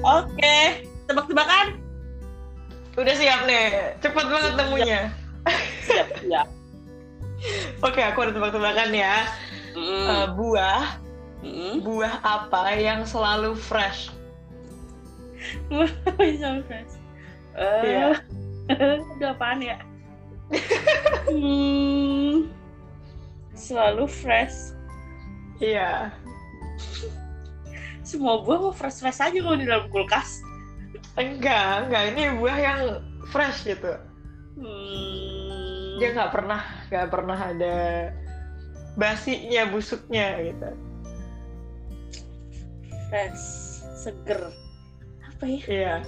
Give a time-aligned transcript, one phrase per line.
[0.00, 1.76] Oke, tebak-tebakan?
[2.96, 3.96] Udah siap nih.
[4.00, 5.00] Cepat banget temunya.
[5.84, 6.48] Siap, siap.
[7.86, 9.28] Oke, aku ada tebak-tebakan ya.
[9.76, 10.06] Mm.
[10.08, 10.84] Eh, buah,
[11.40, 11.80] Mm.
[11.80, 14.12] buah apa yang selalu fresh?
[16.20, 16.92] Bisa fresh.
[17.56, 18.08] Eh, Iya.
[19.16, 19.80] Udah apaan ya?
[21.32, 22.50] hmm,
[23.56, 24.76] selalu fresh.
[25.60, 26.12] Iya.
[28.10, 30.42] Semua buah mau fresh-fresh aja kalau di dalam kulkas.
[31.14, 32.02] Enggak, enggak.
[32.10, 32.80] Ini buah yang
[33.30, 33.94] fresh gitu.
[34.58, 36.58] Hmm, Dia nggak pernah,
[36.90, 37.74] nggak pernah ada
[38.98, 40.70] basinya, busuknya gitu.
[43.10, 43.42] fresh,
[43.94, 44.50] seger.
[45.30, 45.62] Apa ya?
[45.70, 45.94] Iya.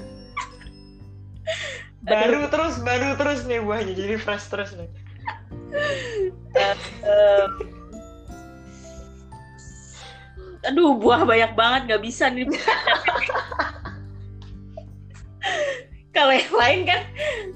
[2.03, 3.95] Baru terus, baru terus nih buahnya.
[3.95, 4.91] Jadi fresh terus nih.
[6.59, 7.82] Eh, em,
[10.67, 12.47] aduh, buah banyak banget nggak bisa nih.
[16.13, 17.01] Kalau yang lain kan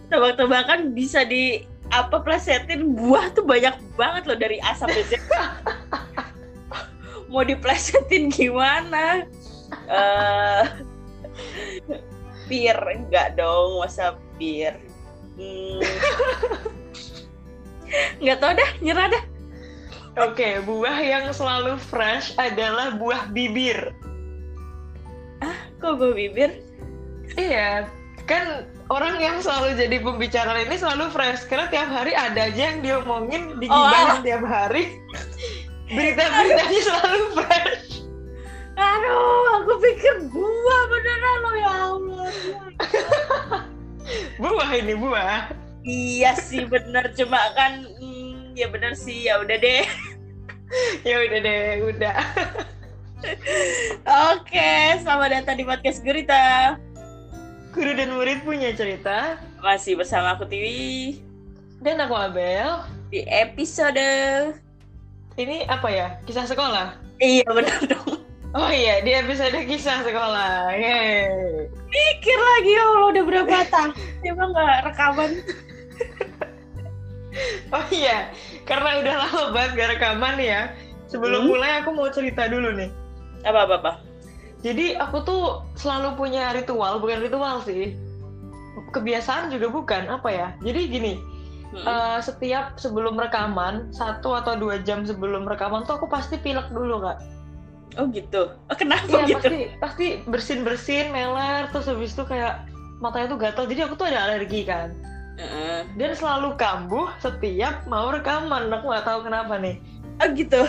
[0.09, 1.63] tebak-tebakan bisa di
[1.95, 5.23] apa plesetin buah tuh banyak banget loh dari A sampai Z.
[7.31, 9.23] Mau diplesetin gimana?
[9.87, 10.65] Eh
[12.47, 14.75] bir enggak dong, masa bir.
[15.37, 15.79] Hmm.
[18.19, 19.23] Nggak tau dah, nyerah dah.
[20.17, 23.93] Oke, buah yang selalu fresh adalah buah bibir.
[25.77, 26.57] Kok gue bibir?
[27.37, 27.85] Iya,
[28.25, 32.81] kan orang yang selalu jadi pembicaraan ini selalu fresh karena tiap hari ada aja yang
[32.81, 35.05] diomongin, digibahin tiap hari.
[35.93, 38.01] Berita-beritanya selalu fresh.
[38.81, 42.33] Aduh, aku pikir buah beneran lo ya Allah.
[44.41, 45.53] Buah ini buah.
[45.87, 48.26] Iya sih bener cuma kan hmm,
[48.57, 49.85] ya bener sih ya udah deh.
[51.07, 52.19] Ya udah deh, udah.
[54.35, 56.75] Oke, selamat datang di podcast Gurita.
[57.71, 61.23] Guru dan murid punya cerita Masih bersama aku Tiwi
[61.87, 62.83] dan aku Abel.
[63.15, 64.03] di episode
[65.39, 66.19] Ini apa ya?
[66.27, 66.99] Kisah sekolah.
[67.23, 68.27] Iya bener dong.
[68.51, 70.75] Oh iya, di episode kisah sekolah.
[70.75, 71.71] Yeay.
[71.87, 73.91] Pikir lagi ya Allah udah berapa tahun
[74.27, 75.31] Emang nggak rekaman?
[77.77, 78.31] Oh iya,
[78.65, 80.61] karena udah lama banget gak rekaman ya.
[81.07, 81.51] Sebelum Hmm.
[81.55, 82.91] mulai aku mau cerita dulu nih.
[83.47, 83.93] Apa apa apa?
[84.65, 85.43] Jadi aku tuh
[85.79, 87.95] selalu punya ritual, bukan ritual sih.
[88.91, 90.49] Kebiasaan juga bukan, apa ya?
[90.65, 91.13] Jadi gini,
[91.71, 91.83] Hmm.
[91.85, 97.03] eh, setiap sebelum rekaman, satu atau dua jam sebelum rekaman tuh aku pasti pilek dulu
[97.03, 97.19] kak.
[97.97, 98.53] Oh gitu.
[98.53, 99.37] Oh, kenapa Iya gitu?
[99.41, 102.67] pasti pasti bersin bersin, meler, terus habis itu kayak
[103.01, 103.65] matanya tuh gatal.
[103.65, 104.93] Jadi aku tuh ada alergi kan.
[105.37, 105.79] Heeh.
[105.97, 108.73] Dan selalu kambuh setiap mau rekaman.
[108.73, 109.77] Aku nggak tahu kenapa nih.
[110.25, 110.65] Oh gitu.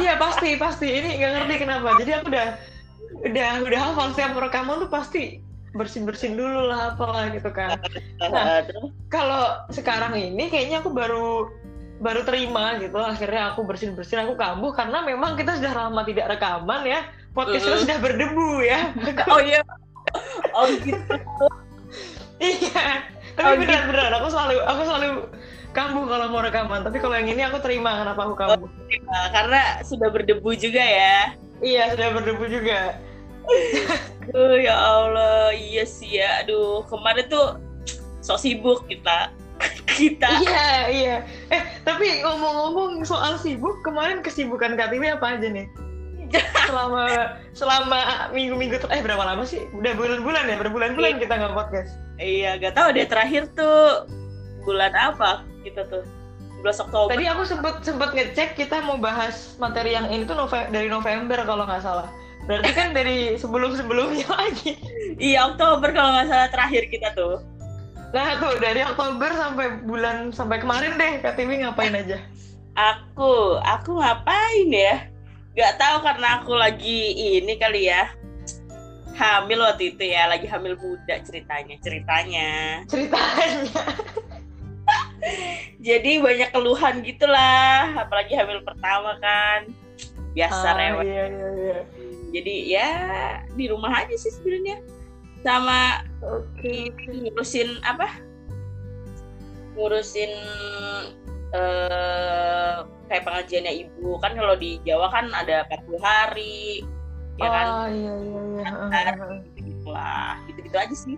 [0.00, 2.48] iya pasti pasti ini nggak ngerti kenapa jadi aku udah
[3.28, 5.44] udah udah hafal setiap rekaman tuh pasti
[5.76, 7.76] bersin bersin dulu lah apalah gitu kan
[8.16, 8.64] Nah.
[9.12, 11.52] Kalau sekarang ini kayaknya aku baru
[12.00, 16.32] baru terima gitu akhirnya aku bersin bersin aku kambuh karena memang kita sudah lama tidak
[16.32, 17.04] rekaman ya
[17.36, 17.80] podcast Mm.
[17.84, 18.80] sudah berdebu ya
[19.28, 19.60] Oh iya.
[20.56, 21.16] Oh gitu.
[22.40, 25.08] iya tapi Oh, beneran beneran aku selalu aku selalu
[25.72, 28.68] kambuh kalau mau rekaman tapi kalau yang ini aku terima kenapa aku kambuh
[29.08, 31.32] Nah, karena sudah berdebu juga ya.
[31.64, 32.96] iya sudah berdebu juga
[34.22, 36.46] Aduh ya Allah, iya sih ya.
[36.46, 37.58] Aduh, kemarin tuh
[38.22, 39.34] sok sibuk kita.
[39.98, 40.30] kita.
[40.42, 41.16] Iya, iya.
[41.50, 45.66] Eh, tapi ngomong-ngomong soal sibuk, kemarin kesibukan Tiwi apa aja nih?
[46.68, 47.04] Selama
[47.52, 47.98] selama
[48.32, 49.62] minggu-minggu ter- eh berapa lama sih?
[49.76, 51.96] Udah bulan-bulan ya, berbulan-bulan kita nggak podcast.
[52.22, 54.06] Iya, gak tahu deh terakhir tuh
[54.62, 56.04] bulan apa kita tuh.
[56.62, 57.10] 11 Oktober.
[57.10, 61.42] Tadi aku sempet sempet ngecek kita mau bahas materi yang ini tuh Nove- dari November
[61.42, 62.06] kalau nggak salah.
[62.46, 64.78] Berarti kan dari sebelum-sebelumnya lagi.
[65.18, 67.42] Iya, Oktober kalau nggak salah terakhir kita tuh.
[68.14, 72.22] Nah tuh dari Oktober sampai bulan sampai kemarin deh Kak Tiwi ngapain aja?
[72.72, 75.11] Aku, aku ngapain ya?
[75.52, 78.08] Gak tahu karena aku lagi ini kali ya.
[79.12, 82.80] Hamil waktu itu ya, lagi hamil muda ceritanya, ceritanya.
[82.88, 83.60] Ceritanya.
[85.86, 89.68] Jadi banyak keluhan gitulah, apalagi hamil pertama kan.
[90.32, 91.04] Biasa Ah, rewel.
[91.04, 91.78] Iya, iya, iya.
[92.32, 92.88] Jadi ya
[93.52, 94.80] di rumah aja sih sebenarnya.
[95.44, 96.88] Sama Oke.
[97.12, 98.08] ngurusin apa?
[99.76, 100.32] Ngurusin
[101.52, 102.76] eh
[103.12, 104.16] kayak pengajiannya ibu.
[104.20, 106.80] Kan kalau di Jawa kan ada 40 hari
[107.40, 107.66] ya kan?
[107.68, 108.40] Oh iya iya
[108.88, 109.12] iya.
[109.60, 111.16] gitu lah gitu-gitu aja sih.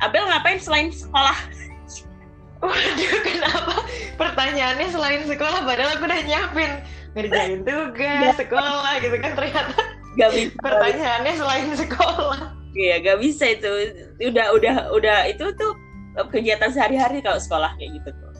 [0.00, 1.36] Abel ngapain selain sekolah?
[2.64, 3.74] Waduh, kenapa?
[4.16, 6.80] Pertanyaannya selain sekolah padahal aku udah nyiapin
[7.14, 9.76] ngerjain tugas, sekolah gitu kan ternyata.
[10.14, 10.56] Gak bisa.
[10.62, 12.40] Pertanyaannya selain sekolah.
[12.74, 13.70] Iya, gak bisa itu.
[14.18, 15.72] Udah, udah, udah itu tuh
[16.30, 18.33] kegiatan sehari-hari kalau sekolah kayak gitu tuh.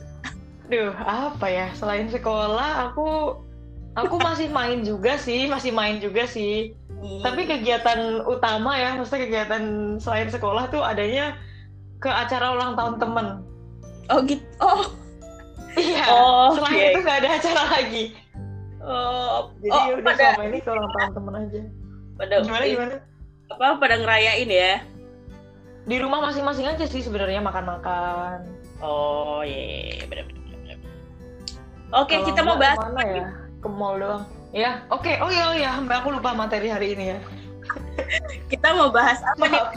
[0.65, 1.67] Duh, apa ya?
[1.77, 3.37] Selain sekolah, aku
[3.95, 6.73] aku masih main juga sih, masih main juga sih.
[6.89, 7.21] Hmm.
[7.21, 9.63] Tapi kegiatan utama ya, maksudnya kegiatan
[10.01, 11.37] selain sekolah tuh adanya
[12.01, 13.27] ke acara ulang tahun temen.
[14.09, 14.45] Oh gitu.
[14.61, 14.85] Oh.
[15.75, 16.03] Iya.
[16.07, 16.91] Oh, selain okay.
[16.95, 18.03] itu nggak ada acara lagi.
[18.79, 19.51] Oh.
[19.59, 20.23] Jadi oh, udah pada...
[20.33, 21.61] selama ini ke ulang tahun temen aja.
[22.15, 22.95] Pada gimana gimana?
[23.51, 24.73] Apa pada ngerayain ya?
[25.85, 28.49] Di rumah masing-masing aja sih sebenarnya makan-makan.
[28.81, 30.44] Oh iya, yeah, benar-benar.
[31.95, 33.25] Oke, kita mau bahas mana ya?
[33.63, 34.23] Ke mall doang.
[34.51, 35.07] Ya, oke.
[35.07, 35.15] Okay.
[35.23, 37.19] Oh iya, oh iya, Mbak aku lupa materi hari ini ya.
[38.51, 39.63] kita mau bahas apa nih?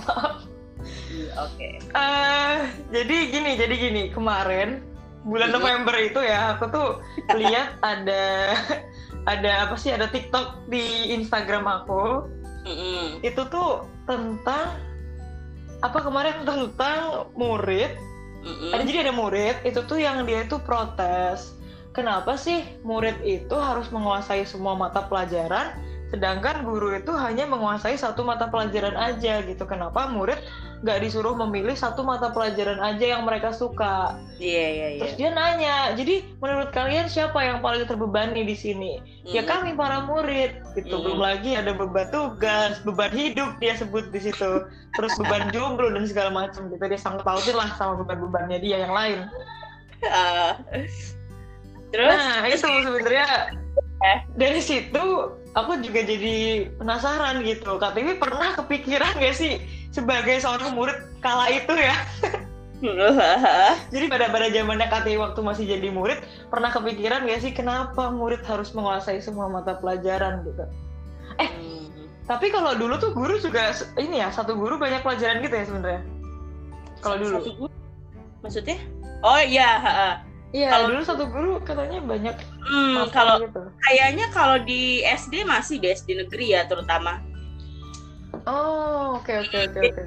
[1.38, 1.54] Oke.
[1.54, 1.72] Okay.
[1.94, 2.54] Uh, eh,
[2.90, 4.02] jadi gini, jadi gini.
[4.10, 4.82] Kemarin
[5.22, 6.88] bulan November itu ya, aku tuh
[7.38, 8.54] lihat ada
[9.32, 9.94] ada apa sih?
[9.94, 12.26] Ada TikTok di Instagram aku.
[12.66, 13.02] Mm-hmm.
[13.22, 14.78] Itu tuh tentang
[15.82, 17.94] apa kemarin tentang murid.
[18.42, 18.70] Mm-hmm.
[18.74, 21.57] Ada jadi ada murid itu tuh yang dia itu protes.
[21.98, 25.74] Kenapa sih murid itu harus menguasai semua mata pelajaran
[26.08, 29.66] sedangkan guru itu hanya menguasai satu mata pelajaran aja gitu?
[29.66, 30.38] Kenapa murid
[30.80, 34.14] nggak disuruh memilih satu mata pelajaran aja yang mereka suka?
[34.38, 34.86] Iya yeah, iya.
[34.86, 39.02] Yeah, terus dia nanya jadi menurut kalian siapa yang paling terbebani di sini?
[39.26, 39.34] Mm.
[39.34, 40.54] ya kami para murid.
[40.78, 40.94] Gitu.
[40.94, 41.02] Mm.
[41.02, 44.70] belum lagi ada beban tugas beban hidup dia sebut di situ.
[44.94, 46.78] Terus beban jomblo dan segala macam gitu.
[46.78, 49.26] Dia sangat pautin lah sama beban-bebannya dia yang lain.
[50.06, 50.54] Uh.
[51.92, 52.14] Terus?
[52.14, 53.28] Nah itu sebenarnya
[54.04, 54.18] eh.
[54.36, 55.04] dari situ
[55.56, 57.78] aku juga jadi penasaran gitu.
[57.80, 61.96] KTW pernah kepikiran gak sih sebagai seorang murid kala itu ya?
[63.90, 68.38] Jadi pada pada zamannya KTW waktu masih jadi murid pernah kepikiran gak sih kenapa murid
[68.46, 70.62] harus menguasai semua mata pelajaran gitu?
[71.42, 71.90] Eh hmm.
[72.30, 76.02] tapi kalau dulu tuh guru juga ini ya satu guru banyak pelajaran gitu ya sebenarnya?
[77.02, 77.36] Kalau dulu.
[77.42, 77.74] satu guru?
[78.46, 78.78] Maksudnya?
[79.26, 79.70] Oh iya
[80.48, 82.36] Iya, kalau dulu satu guru katanya banyak.
[82.64, 83.68] Hmm, kalau gitu.
[83.84, 87.20] kayaknya kalau di SD masih di SD negeri ya terutama.
[88.48, 90.04] Oh, oke oke oke oke.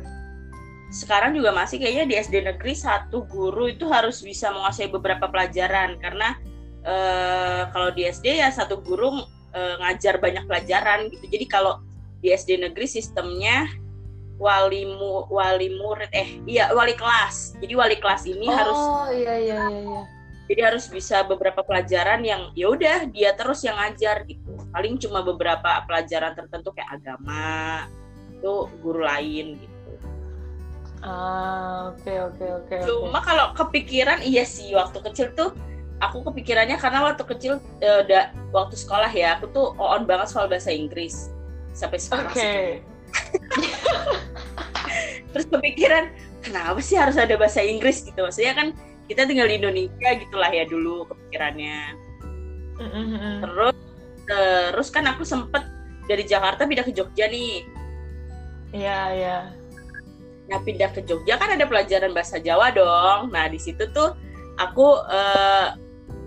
[0.90, 6.02] Sekarang juga masih kayaknya di SD negeri satu guru itu harus bisa menguasai beberapa pelajaran
[6.02, 6.34] karena
[6.90, 9.22] uh, kalau di SD ya satu guru
[9.54, 11.38] uh, ngajar banyak pelajaran gitu.
[11.38, 11.86] Jadi kalau
[12.18, 13.70] di SD negeri sistemnya
[14.42, 17.62] wali mu, wali murid eh iya wali kelas.
[17.62, 20.21] Jadi wali kelas ini oh, harus Oh iya iya iya iya
[20.52, 24.52] jadi harus bisa beberapa pelajaran yang ya udah dia terus yang ngajar gitu.
[24.76, 27.88] Paling cuma beberapa pelajaran tertentu kayak agama
[28.36, 29.92] itu guru lain gitu.
[31.00, 32.68] Ah oke okay, oke okay, oke.
[32.68, 33.32] Okay, cuma okay.
[33.32, 35.56] kalau kepikiran iya sih waktu kecil tuh
[36.04, 40.52] aku kepikirannya karena waktu kecil uh, da, waktu sekolah ya aku tuh on banget soal
[40.52, 41.32] bahasa Inggris.
[41.72, 42.84] Sampai sekarang okay.
[45.32, 46.12] terus kepikiran
[46.44, 48.20] kenapa sih harus ada bahasa Inggris gitu?
[48.20, 48.76] Maksudnya kan
[49.12, 52.00] kita tinggal di Indonesia gitulah ya dulu kepikirannya.
[52.82, 53.46] Mm-hmm.
[53.46, 53.78] terus
[54.26, 55.62] terus kan aku sempet
[56.08, 57.68] dari Jakarta pindah ke Jogja nih.
[58.72, 59.38] Iya iya.
[60.48, 63.36] Nah pindah ke Jogja kan ada pelajaran bahasa Jawa dong.
[63.36, 64.16] Nah di situ tuh
[64.56, 65.76] aku uh,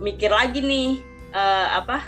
[0.05, 1.01] mikir lagi nih
[1.33, 2.05] uh, apa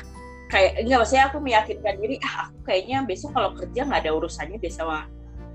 [0.53, 4.63] kayak enggak maksudnya aku meyakinkan diri ah aku kayaknya besok kalau kerja nggak ada urusannya
[4.63, 5.09] deh sama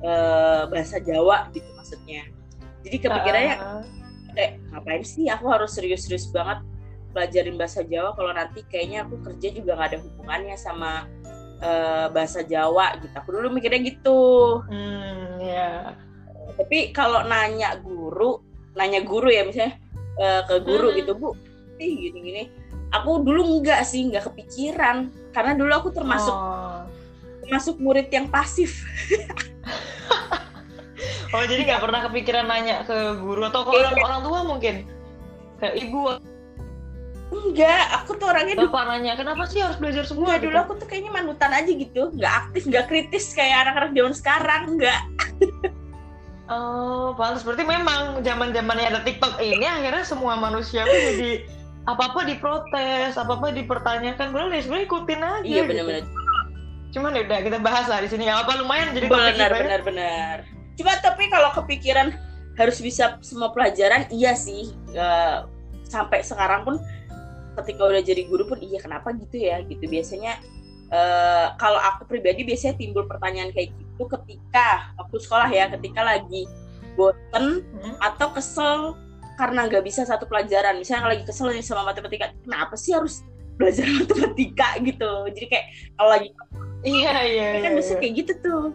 [0.04, 2.28] uh, bahasa Jawa gitu maksudnya.
[2.82, 4.01] Jadi kepikirannya uh
[4.34, 5.28] kayak ngapain sih?
[5.30, 6.64] Aku harus serius-serius banget
[7.12, 8.16] pelajarin bahasa Jawa.
[8.16, 11.08] Kalau nanti kayaknya aku kerja juga nggak ada hubungannya sama
[11.62, 13.14] uh, bahasa Jawa gitu.
[13.16, 14.22] Aku dulu mikirnya gitu.
[14.68, 15.96] Hmm, ya
[16.52, 18.44] tapi kalau nanya guru
[18.76, 19.80] nanya guru ya misalnya
[20.20, 20.98] uh, ke guru hmm.
[21.04, 21.30] gitu bu
[21.80, 22.52] sih gini-gini
[22.92, 25.10] aku dulu enggak sih nggak kepikiran.
[25.32, 26.84] Karena dulu aku termasuk oh.
[27.48, 28.84] termasuk murid yang pasif
[31.32, 34.76] oh jadi nggak pernah kepikiran nanya ke guru atau ke orang, orang tua mungkin?
[35.60, 36.20] Ke ibu.
[37.32, 39.16] Enggak aku tuh orangnya bapak nanya?
[39.16, 40.52] Kenapa sih harus belajar semua gitu?
[40.52, 42.12] dulu aku tuh kayaknya manutan aja gitu.
[42.12, 45.02] Nggak aktif nggak kritis kayak anak-anak zaman sekarang enggak
[46.52, 47.48] oh pantas.
[47.48, 51.48] Berarti memang zaman zamannya ada TikTok ini akhirnya semua manusia tuh jadi
[51.88, 56.06] apa apa diprotes apa apa dipertanyakan boleh sebenarnya ikutin aja iya benar-benar.
[56.06, 56.20] Gitu.
[56.92, 58.28] cuman ya udah kita bahas lah di sini.
[58.28, 60.38] Nggak apa lumayan jadi benar benar benar
[60.80, 62.16] Cuma tapi kalau kepikiran
[62.56, 64.72] harus bisa semua pelajaran, iya sih.
[64.92, 65.48] Uh,
[65.92, 66.76] sampai sekarang pun
[67.60, 70.40] ketika udah jadi guru pun iya kenapa gitu ya gitu biasanya
[70.96, 76.48] uh, kalau aku pribadi biasanya timbul pertanyaan kayak gitu ketika waktu sekolah ya ketika lagi
[76.96, 77.96] boten hmm.
[78.00, 78.96] atau kesel
[79.36, 83.26] karena nggak bisa satu pelajaran misalnya lagi kesel nih sama matematika kenapa sih harus
[83.60, 85.66] belajar matematika gitu jadi kayak
[86.00, 86.30] kalau lagi
[86.88, 88.00] iya iya kan iya, bisa iya.
[88.00, 88.66] kayak gitu tuh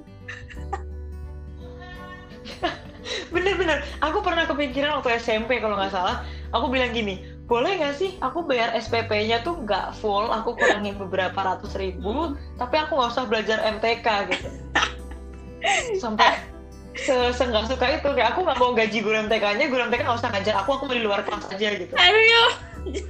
[3.35, 3.85] bener-bener.
[4.03, 6.27] Aku pernah kepikiran waktu SMP kalau nggak salah.
[6.55, 10.27] Aku bilang gini boleh nggak sih aku bayar SPP-nya tuh nggak full?
[10.35, 14.49] Aku kurangin beberapa ratus ribu tapi aku nggak usah belajar MTK gitu.
[16.03, 16.43] Sampai
[16.97, 20.31] se nggak suka itu kayak aku nggak mau gaji guru MTK-nya guru MTK nggak usah
[20.35, 20.55] ngajar.
[20.67, 21.95] Aku aku mau di luar kelas aja gitu.
[21.95, 22.51] Aduh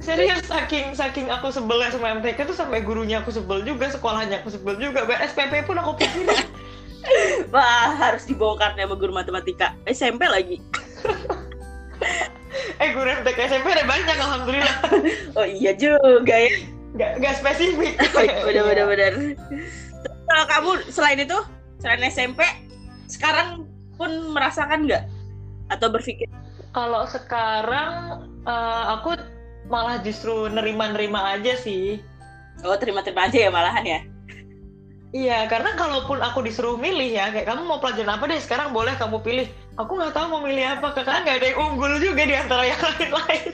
[0.00, 4.54] serius saking saking aku sebel sama MTK tuh sampai gurunya aku sebel juga sekolahnya aku
[4.54, 5.10] sebel juga.
[5.10, 6.46] Bayar SPP pun aku pikirin
[7.54, 10.58] Wah, harus dibongkar sama guru matematika SMP lagi.
[12.80, 14.76] eh guru MTK SMP ada banyak alhamdulillah.
[15.38, 16.52] oh iya juga ya.
[16.98, 17.94] Gak, gak spesifik.
[18.46, 19.12] bener bener bener.
[20.30, 21.38] Kalau kamu selain itu,
[21.78, 22.42] selain SMP,
[23.10, 25.04] sekarang pun merasakan nggak
[25.70, 26.26] atau berpikir?
[26.70, 29.18] Kalau sekarang uh, aku
[29.70, 31.98] malah justru nerima-nerima aja sih.
[32.66, 34.00] Oh terima-terima aja ya malahan ya?
[35.10, 38.94] Iya, karena kalaupun aku disuruh milih ya, kayak kamu mau pelajaran apa deh, sekarang boleh
[38.94, 39.46] kamu pilih.
[39.74, 42.78] Aku nggak tahu mau milih apa, karena nggak ada yang unggul juga di antara yang
[42.94, 43.46] lain-lain.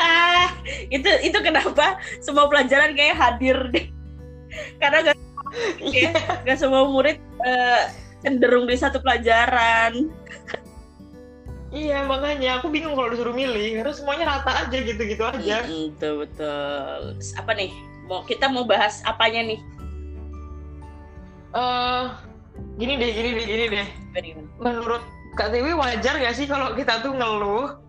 [0.00, 0.48] ah,
[0.88, 3.86] itu itu kenapa semua pelajaran kayak hadir deh.
[4.80, 5.18] Karena nggak
[6.48, 7.92] gak semua murid uh,
[8.24, 10.08] cenderung di satu pelajaran.
[11.72, 15.64] Iya makanya aku bingung kalau disuruh milih karena semuanya rata aja gitu-gitu aja.
[15.64, 17.00] Mm, betul betul.
[17.36, 17.72] Apa nih?
[18.08, 19.60] Mau kita mau bahas apanya nih?
[21.52, 22.16] Uh,
[22.76, 23.86] gini deh, gini deh, gini deh.
[24.60, 25.02] Menurut
[25.36, 27.80] Kak Dewi wajar gak sih kalau kita tuh ngeluh?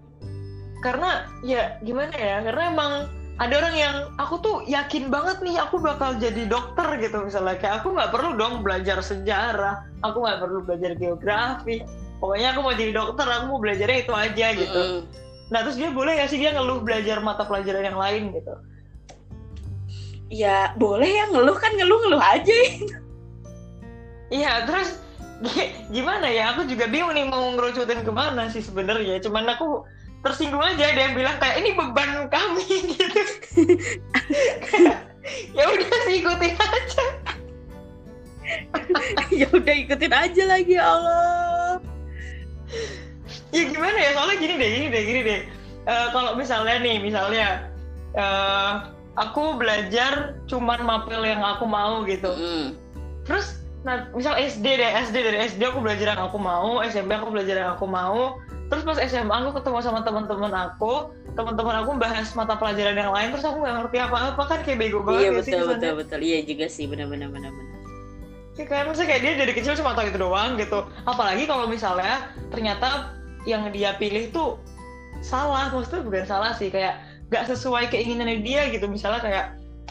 [0.80, 2.44] Karena ya gimana ya?
[2.44, 2.94] Karena emang
[3.42, 7.82] ada orang yang aku tuh yakin banget nih aku bakal jadi dokter gitu misalnya kayak
[7.82, 11.82] aku nggak perlu dong belajar sejarah aku nggak perlu belajar geografi
[12.22, 15.02] pokoknya aku mau jadi dokter aku mau belajarnya itu aja gitu mm -hmm.
[15.50, 18.54] nah terus dia boleh gak sih dia ngeluh belajar mata pelajaran yang lain gitu
[20.30, 22.58] ya boleh ya ngeluh kan ngeluh ngeluh aja
[24.34, 24.98] Iya, terus
[25.96, 26.58] gimana ya?
[26.58, 29.22] Aku juga bingung nih mau ngerucutin ke mana sih sebenarnya.
[29.22, 29.86] Cuman aku
[30.26, 32.66] tersinggung aja dia bilang kayak ini beban kami
[32.98, 33.22] gitu.
[35.58, 37.06] ya udah sih ikutin aja.
[39.32, 41.78] ya udah ikutin aja lagi ya Allah.
[43.54, 44.10] ya gimana ya?
[44.18, 45.40] Soalnya gini deh, gini deh, gini deh.
[45.84, 47.68] Uh, kalau misalnya nih, misalnya
[48.16, 48.88] uh,
[49.20, 52.32] aku belajar cuman mapel yang aku mau gitu.
[52.34, 52.68] Mm.
[53.28, 57.32] Terus nah misal SD deh SD dari SD aku belajar yang aku mau SMP aku
[57.36, 58.40] belajar yang aku mau.
[58.72, 63.34] Terus pas SMA aku ketemu sama teman-teman aku teman-teman aku bahas mata pelajaran yang lain
[63.34, 66.40] terus aku nggak ngerti apa-apa kan kayak bego banget iya betul sih, betul betul iya
[66.46, 67.74] juga sih benar-benar benar-benar
[68.54, 70.86] ya kan maksudnya kayak dia dari kecil cuma tahu itu doang gitu.
[71.10, 73.18] Apalagi kalau misalnya ternyata
[73.50, 74.62] yang dia pilih tuh
[75.26, 77.02] salah maksudnya bukan salah sih kayak
[77.34, 78.86] gak sesuai keinginannya dia gitu.
[78.86, 79.46] Misalnya kayak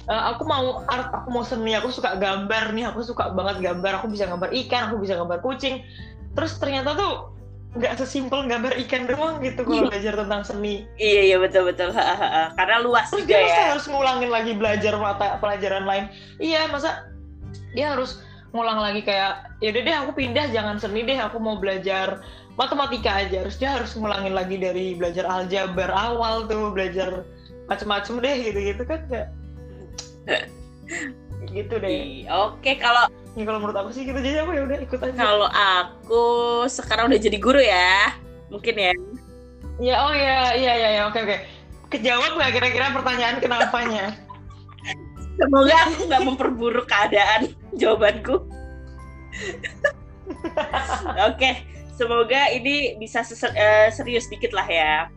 [0.09, 4.03] uh, aku mau art aku mau seni aku suka gambar nih aku suka banget gambar
[4.03, 5.83] aku bisa gambar ikan aku bisa gambar kucing.
[6.33, 7.33] Terus ternyata tuh
[7.73, 10.85] nggak sesimpel gambar ikan doang gitu kalau belajar tentang seni.
[11.01, 11.95] Iya iya betul betul.
[12.59, 13.65] Karena luas terus juga dia ya.
[13.73, 16.05] harus ngulangin lagi belajar mata pelajaran lain.
[16.37, 17.09] Iya masa
[17.73, 18.21] dia harus
[18.53, 22.21] ngulang lagi kayak ya udah deh aku pindah jangan seni deh aku mau belajar
[22.61, 23.45] matematika aja.
[23.45, 27.25] Harus dia harus ngulangin lagi dari belajar aljabar awal tuh belajar
[27.73, 29.29] macem-macem deh gitu-gitu kan kayak
[31.57, 32.27] gitu deh.
[32.31, 35.17] Oke, kalau ya kalau menurut aku sih gitu jadi aku ya udah ikut aja.
[35.17, 36.25] Kalau aku
[36.69, 38.15] sekarang udah jadi guru ya,
[38.53, 38.93] mungkin ya.
[39.81, 41.37] Ya oh ya iya iya ya oke oke.
[41.93, 44.17] Kejawab nggak kira-kira pertanyaan kenapanya?
[45.41, 48.45] Semoga aku nggak memperburuk keadaan jawabanku.
[51.29, 51.51] oke,
[51.97, 55.09] semoga ini bisa uh, serius dikit lah ya.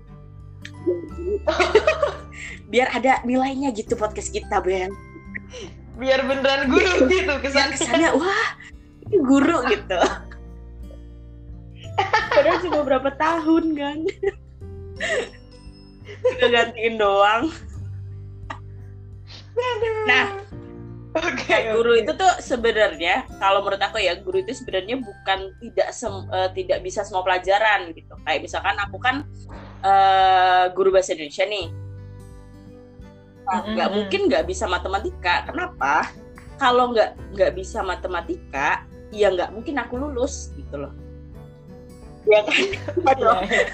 [2.70, 4.92] biar ada nilainya gitu podcast kita Ben.
[5.96, 8.50] Biar beneran guru gitu kesannya, kesannya wah
[9.08, 10.00] ini guru gitu.
[12.36, 13.98] Padahal cuma berapa tahun kan?
[16.06, 17.48] Kita gantiin doang.
[20.04, 20.46] Nah
[21.16, 22.04] okay, guru okay.
[22.04, 26.84] itu tuh sebenarnya kalau menurut aku ya guru itu sebenarnya bukan tidak sem, uh, tidak
[26.84, 28.14] bisa semua pelajaran gitu.
[28.28, 29.24] Kayak misalkan aku kan
[29.84, 31.85] uh, guru bahasa Indonesia nih
[33.46, 33.94] nggak mm-hmm.
[33.94, 35.46] mungkin nggak bisa matematika.
[35.46, 36.10] Kenapa?
[36.58, 38.84] Kalau nggak nggak bisa matematika
[39.14, 40.94] ya nggak mungkin aku lulus gitu loh.
[42.26, 42.58] Ya kan?
[43.06, 43.68] Yeah, yeah.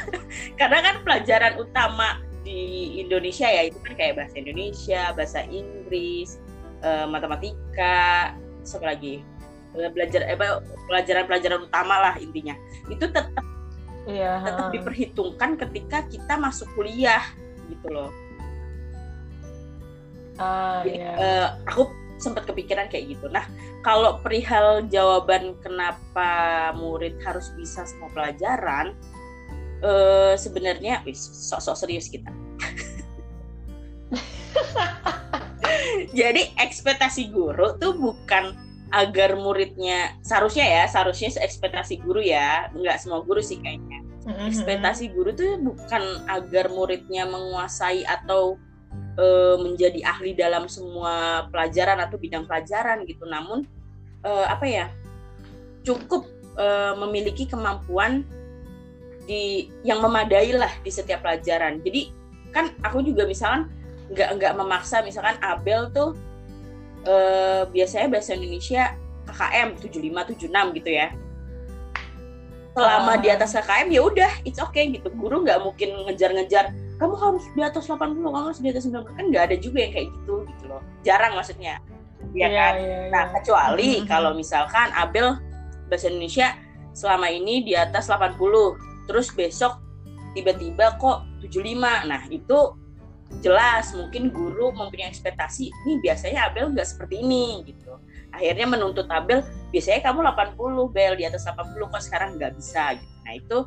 [0.59, 6.35] karena kan pelajaran utama di Indonesia ya itu kan kayak bahasa Indonesia bahasa Inggris
[6.83, 9.23] uh, matematika apa lagi?
[9.71, 10.35] Eh, belajar eh,
[10.91, 12.59] pelajaran-pelajaran utama lah intinya.
[12.91, 13.39] Itu tetap
[14.03, 14.43] yeah.
[14.43, 17.23] tetap diperhitungkan ketika kita masuk kuliah
[17.71, 18.11] gitu loh
[20.39, 21.15] Uh, Jadi, yeah.
[21.17, 23.25] uh, aku sempat kepikiran kayak gitu.
[23.33, 23.43] Nah,
[23.81, 28.93] kalau perihal jawaban kenapa murid harus bisa semua pelajaran,
[29.81, 32.29] eh, sebenarnya, wis sok-sok serius kita.
[36.19, 38.53] Jadi ekspektasi guru tuh bukan
[38.91, 44.51] agar muridnya seharusnya ya seharusnya ekspektasi guru ya nggak semua guru sih kayaknya mm-hmm.
[44.51, 48.59] ekspektasi guru tuh bukan agar muridnya menguasai atau
[49.15, 49.25] e,
[49.59, 53.27] menjadi ahli dalam semua pelajaran atau bidang pelajaran gitu.
[53.27, 53.67] Namun
[54.23, 54.85] e, apa ya
[55.81, 56.65] cukup e,
[56.99, 58.23] memiliki kemampuan
[59.25, 61.79] di yang memadai lah di setiap pelajaran.
[61.85, 62.11] Jadi
[62.51, 63.71] kan aku juga misalkan
[64.11, 66.11] nggak nggak memaksa misalkan Abel tuh
[67.07, 68.91] uh, biasanya bahasa Indonesia
[69.29, 71.07] KKM 75 76 gitu ya.
[72.71, 75.07] Selama di atas KKM ya udah it's okay gitu.
[75.15, 79.25] Guru nggak mungkin ngejar-ngejar kamu harus di atas 80 kamu harus di atas 90 kan
[79.33, 80.81] nggak ada juga yang kayak gitu gitu loh.
[81.01, 81.81] Jarang maksudnya.
[82.37, 82.53] Ya yeah, kan?
[82.53, 83.03] yeah, yeah.
[83.09, 84.07] nah kecuali mm-hmm.
[84.07, 85.41] kalau misalkan Abel
[85.89, 86.53] bahasa Indonesia
[86.93, 88.37] selama ini di atas 80
[89.09, 89.81] terus besok
[90.37, 92.77] tiba-tiba kok 75 nah itu
[93.41, 97.97] jelas mungkin guru mempunyai ekspektasi ini biasanya Abel nggak seperti ini gitu.
[98.29, 99.41] Akhirnya menuntut Abel
[99.73, 102.93] biasanya kamu 80 Bel di atas 80 kok sekarang nggak bisa?
[102.99, 103.15] Gitu.
[103.25, 103.57] Nah itu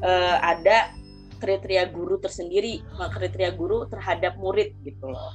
[0.00, 0.94] uh, ada
[1.38, 5.32] kriteria guru tersendiri kriteria guru terhadap murid gitu loh.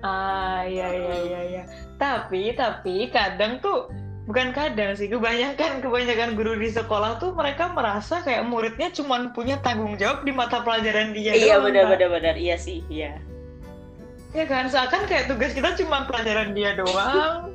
[0.00, 1.62] Ah iya iya iya ya.
[2.00, 3.92] tapi tapi kadang tuh
[4.24, 9.60] bukan kadang sih kebanyakan kebanyakan guru di sekolah tuh mereka merasa kayak muridnya cuma punya
[9.60, 12.34] tanggung jawab di mata pelajaran dia iya benar benar benar.
[12.38, 13.20] Iya sih iya.
[14.30, 14.70] Ya kan?
[14.70, 17.49] Seakan kayak tugas kita cuma pelajaran dia doang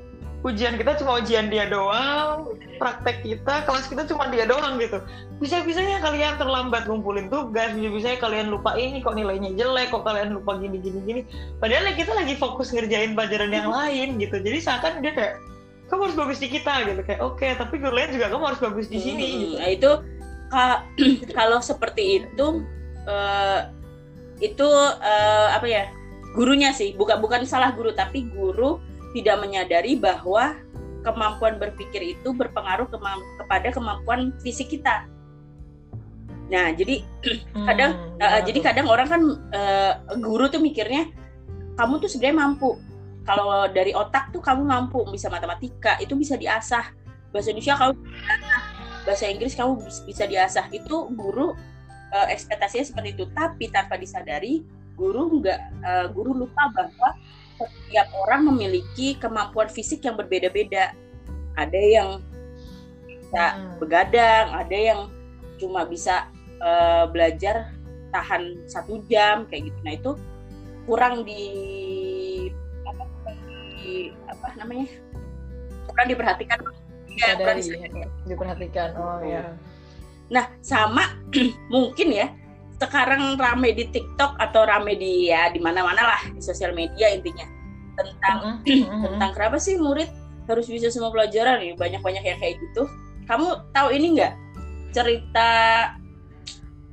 [0.46, 5.02] ujian kita cuma ujian dia doang praktek kita kelas kita cuma dia doang gitu.
[5.42, 10.06] Bisa bisanya kalian terlambat ngumpulin tugas bisa bisanya kalian lupa ini kok nilainya jelek kok
[10.06, 11.22] kalian lupa gini gini gini
[11.58, 14.38] padahal kita lagi fokus ngerjain pelajaran yang lain gitu.
[14.38, 15.34] Jadi seakan dia kayak
[15.90, 17.02] kamu harus bagus di kita gitu.
[17.02, 19.56] Kayak oke okay, tapi guru lain juga kamu harus bagus di sini hmm, gitu.
[19.58, 19.92] nah itu
[21.42, 22.62] kalau seperti itu
[23.10, 23.74] uh,
[24.38, 24.68] itu
[25.02, 25.90] uh, apa ya
[26.38, 26.94] gurunya sih.
[26.94, 28.78] Bukan bukan salah guru tapi guru
[29.16, 30.60] tidak menyadari bahwa
[31.08, 35.08] kemampuan berpikir itu berpengaruh kema kepada kemampuan fisik kita.
[36.52, 37.02] Nah jadi
[37.56, 39.22] hmm, kadang uh, jadi kadang orang kan
[39.56, 41.08] uh, guru tuh mikirnya
[41.80, 42.76] kamu tuh sebenarnya mampu.
[43.26, 46.94] Kalau dari otak tuh kamu mampu bisa matematika itu bisa diasah.
[47.34, 48.34] Bahasa Indonesia kamu bisa
[49.06, 49.72] bahasa Inggris kamu
[50.06, 50.66] bisa diasah.
[50.70, 51.54] Itu guru
[52.14, 53.26] uh, ekspektasinya seperti itu.
[53.34, 54.62] Tapi tanpa disadari
[54.94, 57.10] guru nggak uh, guru lupa bahwa
[57.56, 60.92] setiap orang memiliki kemampuan fisik yang berbeda-beda.
[61.56, 62.10] Ada yang
[63.08, 63.80] bisa hmm.
[63.80, 65.00] begadang ada yang
[65.56, 66.28] cuma bisa
[66.60, 67.72] uh, belajar
[68.12, 69.80] tahan satu jam kayak gitu.
[69.84, 70.12] Nah itu
[70.86, 71.44] kurang di
[74.26, 74.90] apa namanya
[75.88, 76.60] kurang diperhatikan.
[77.16, 77.64] Ya, kurang
[78.28, 79.56] diperhatikan oh ya
[80.30, 81.22] nah sama
[81.74, 82.28] mungkin ya
[82.76, 87.48] sekarang rame di TikTok atau rame di ya di mana-mana lah di sosial media intinya.
[87.96, 89.02] Tentang mm -hmm.
[89.16, 90.12] tentang kenapa sih murid
[90.52, 91.64] harus bisa semua pelajaran?
[91.64, 92.88] Nih banyak-banyak yang kayak gitu.
[93.26, 94.34] Kamu tahu ini nggak?
[94.92, 95.52] Cerita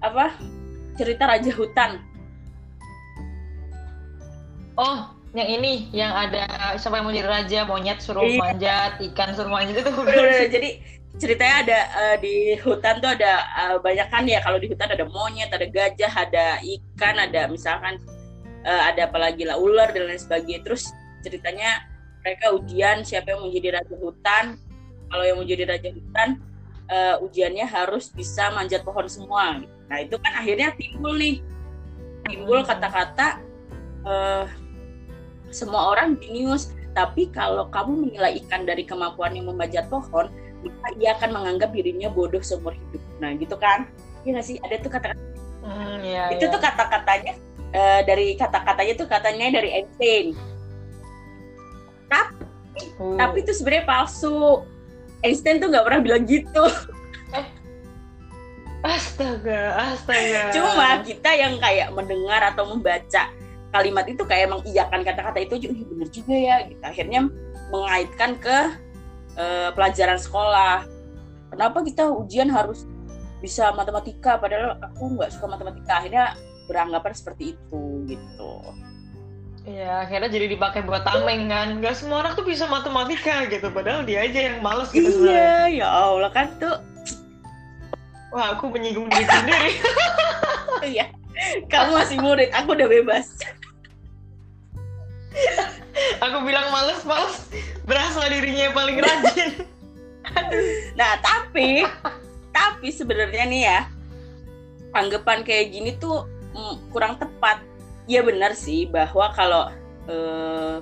[0.02, 0.34] apa?
[0.94, 1.90] Cerita raja hutan.
[4.78, 7.58] Oh yang ini yang ada siapa yang mau jadi raja?
[7.64, 8.36] Monyet suruh iya.
[8.36, 9.90] manjat ikan suruh manjat itu
[10.52, 10.70] jadi
[11.20, 15.04] ceritanya ada uh, di hutan tuh ada uh, banyak kan ya kalau di hutan ada
[15.04, 18.00] monyet ada gajah ada ikan ada misalkan
[18.64, 20.64] uh, ada apalagi lah ular dan lain sebagainya.
[20.64, 20.88] Terus
[21.20, 21.84] ceritanya
[22.22, 24.44] mereka ujian siapa yang mau jadi raja hutan.
[25.12, 26.28] Kalau yang mau jadi raja hutan
[26.88, 29.60] uh, ujiannya harus bisa manjat pohon semua.
[29.92, 31.44] Nah itu kan akhirnya timbul nih.
[32.24, 33.42] Timbul kata-kata
[34.06, 34.46] uh,
[35.52, 40.28] semua orang jenius tapi kalau kamu menilai ikan dari kemampuan yang memanjat pohon
[40.62, 43.90] maka ia akan menganggap dirinya bodoh seumur hidup nah gitu kan
[44.22, 45.22] ya nggak sih ada tuh kata-kata
[45.66, 46.52] hmm, ya, itu ya.
[46.52, 47.32] tuh kata-katanya
[47.74, 50.26] uh, dari kata-katanya tuh katanya dari Einstein
[52.06, 53.18] tapi hmm.
[53.18, 54.62] tapi itu sebenarnya palsu
[55.22, 56.64] Einstein tuh nggak pernah bilang gitu
[57.34, 57.46] eh.
[58.82, 60.50] Astaga, astaga.
[60.50, 63.30] Cuma kita yang kayak mendengar atau membaca
[63.72, 67.20] kalimat itu kayak mengiyakan kata-kata itu juga bener juga ya gitu akhirnya
[67.72, 68.56] mengaitkan ke
[69.36, 70.84] uh, pelajaran sekolah
[71.52, 72.84] kenapa kita ujian harus
[73.42, 76.38] bisa matematika padahal aku nggak suka matematika akhirnya
[76.70, 78.52] beranggapan seperti itu gitu
[79.62, 81.78] Iya, akhirnya jadi dipakai buat tameng kan.
[81.78, 85.62] Gak semua orang tuh bisa matematika gitu, padahal dia aja yang males gitu Iya, sebenernya.
[85.70, 86.76] ya Allah kan tuh.
[88.34, 89.72] Wah, aku menyinggung diri sendiri.
[90.82, 91.14] Iya,
[91.70, 93.38] kamu masih murid, aku udah bebas.
[96.24, 97.48] Aku bilang males males.
[97.82, 99.52] Berasa dirinya yang paling rajin.
[100.96, 101.84] Nah tapi
[102.52, 103.80] tapi sebenarnya nih ya
[104.96, 106.24] anggapan kayak gini tuh
[106.56, 107.60] mm, kurang tepat.
[108.08, 109.68] Ya benar sih bahwa kalau
[110.08, 110.76] eh,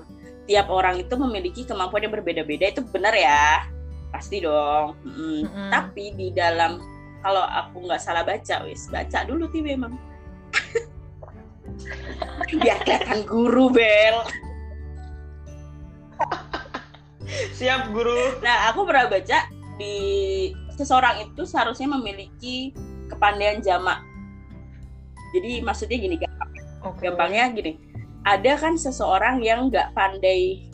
[0.46, 3.66] tiap orang itu memiliki kemampuan yang berbeda-beda itu benar ya.
[4.10, 4.98] Pasti dong.
[5.02, 5.70] Mm, Mm-mm.
[5.70, 6.78] tapi di dalam
[7.20, 9.92] kalau aku nggak salah baca wis baca dulu sih memang
[12.50, 14.16] biar kelihatan guru bel.
[17.56, 18.40] Siap guru.
[18.42, 19.38] Nah aku pernah baca
[19.78, 19.94] di
[20.74, 22.72] seseorang itu seharusnya memiliki
[23.08, 24.00] kepandaian jamak.
[25.30, 26.16] Jadi maksudnya gini
[26.82, 27.06] Oke.
[27.06, 27.78] gampangnya gini.
[28.26, 30.68] Ada kan seseorang yang nggak pandai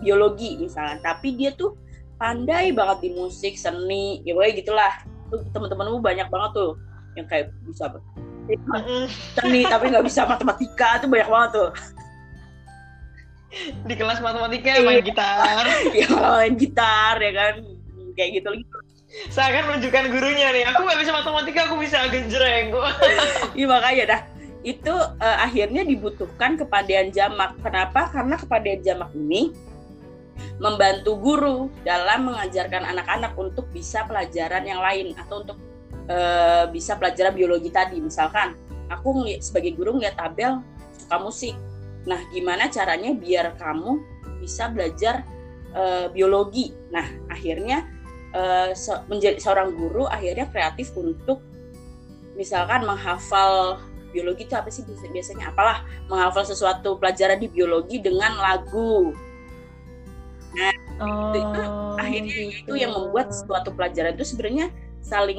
[0.00, 1.00] biologi misalnya.
[1.02, 1.76] Tapi dia tuh
[2.16, 4.92] pandai banget di musik seni ya pokoknya gitulah.
[5.32, 6.72] Tuh teman-temanmu banyak banget tuh
[7.18, 7.90] yang kayak bisa.
[9.36, 11.70] seni tapi nggak bisa matematika tuh banyak banget tuh.
[13.88, 15.64] Di kelas matematika main gitar.
[15.96, 17.54] Yang main gitar ya kan?
[18.16, 18.78] Kayak gitu gitu
[19.30, 22.74] saya akan menunjukkan gurunya nih aku nggak bisa matematika aku bisa genjreng.
[23.58, 24.20] Iya makanya dah.
[24.66, 27.56] Itu eh, akhirnya dibutuhkan kepandaian jamak.
[27.62, 28.10] Kenapa?
[28.12, 29.54] Karena kepandaian jamak ini
[30.60, 35.56] membantu guru dalam mengajarkan anak-anak untuk bisa pelajaran yang lain atau untuk
[36.06, 37.98] eh, bisa pelajaran biologi tadi.
[38.00, 38.54] Misalkan
[38.90, 40.62] aku sebagai guru ngeliat tabel
[40.94, 41.54] suka musik.
[42.06, 43.98] Nah, gimana caranya biar kamu
[44.42, 45.26] bisa belajar
[45.74, 46.70] eh, biologi?
[46.94, 47.86] Nah, akhirnya
[48.34, 51.42] eh, se- menjadi seorang guru akhirnya kreatif untuk
[52.36, 53.80] misalkan menghafal
[54.12, 59.12] biologi itu apa sih biasa- biasanya apalah menghafal sesuatu pelajaran di biologi dengan lagu
[61.00, 62.64] oh, akhirnya gitu.
[62.64, 64.72] itu yang membuat suatu pelajaran itu sebenarnya
[65.06, 65.38] saling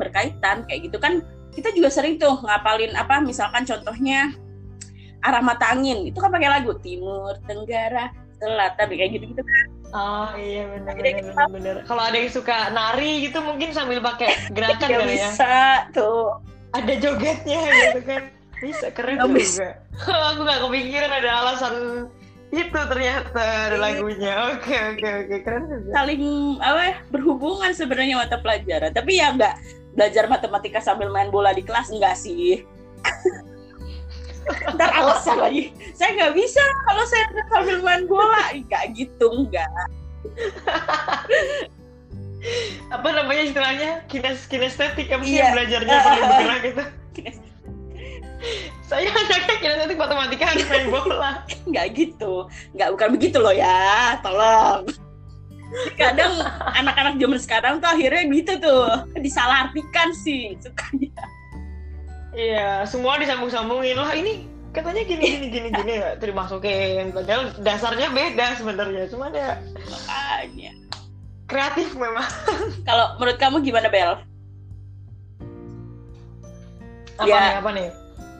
[0.00, 0.96] berkaitan kayak gitu.
[0.96, 1.20] Kan
[1.52, 4.32] kita juga sering tuh ngapalin apa misalkan contohnya
[5.20, 6.08] arah mata angin.
[6.08, 8.08] Itu kan pakai lagu timur tenggara
[8.40, 9.42] selatan kayak gitu gitu
[9.92, 14.88] oh iya benar benar benar kalau ada yang suka nari gitu mungkin sambil pakai gerakan
[14.88, 15.06] ya.
[15.06, 15.54] bisa
[15.92, 16.40] tuh.
[16.72, 18.22] Ada jogetnya gitu kan.
[18.56, 19.68] Bisa keren Nggak juga.
[20.32, 21.74] aku nggak kepikiran ada alasan
[22.52, 23.80] itu ternyata ada Iya.
[23.80, 24.32] lagunya.
[24.52, 25.36] Oke oke oke.
[25.40, 25.90] Keren juga.
[25.96, 26.22] Saling
[26.60, 28.92] apa ya, berhubungan sebenarnya mata pelajaran.
[28.92, 29.54] Tapi ya nggak
[29.96, 32.60] belajar matematika sambil main bola di kelas enggak sih?
[34.76, 35.72] Ntar alasan lagi.
[35.96, 38.52] Saya nggak bisa kalau saya sambil main bola.
[38.52, 39.68] Enggak gitu enggak
[42.90, 43.90] apa namanya istilahnya?
[44.10, 45.42] Kines kinestetik apa sih Iya.
[45.46, 46.82] yang belajarnya perlu bergerak gitu.
[48.82, 52.46] Saya anaknya kinestetik matematika harus main bola nggak gitu.
[52.74, 54.18] Nggak bukan begitu loh ya.
[54.20, 54.86] Tolong.
[55.96, 56.44] Kadang
[56.76, 58.86] anak-anak zaman sekarang tuh akhirnya gitu tuh.
[59.16, 61.24] Disalahartikan sih sukanya.
[62.36, 63.96] Iya semua disambung-sambungin.
[63.96, 67.14] Lah ini katanya gini gini gini gini ya dimasukin.
[67.14, 69.04] Padahal dasarnya beda sebenarnya.
[69.08, 69.56] Cuma ya
[69.88, 70.72] makanya.
[71.48, 72.24] kreatif memang.
[72.88, 74.16] Kalau menurut kamu gimana Bel?
[77.20, 77.40] apa Ya.
[77.40, 77.88] nih apa nih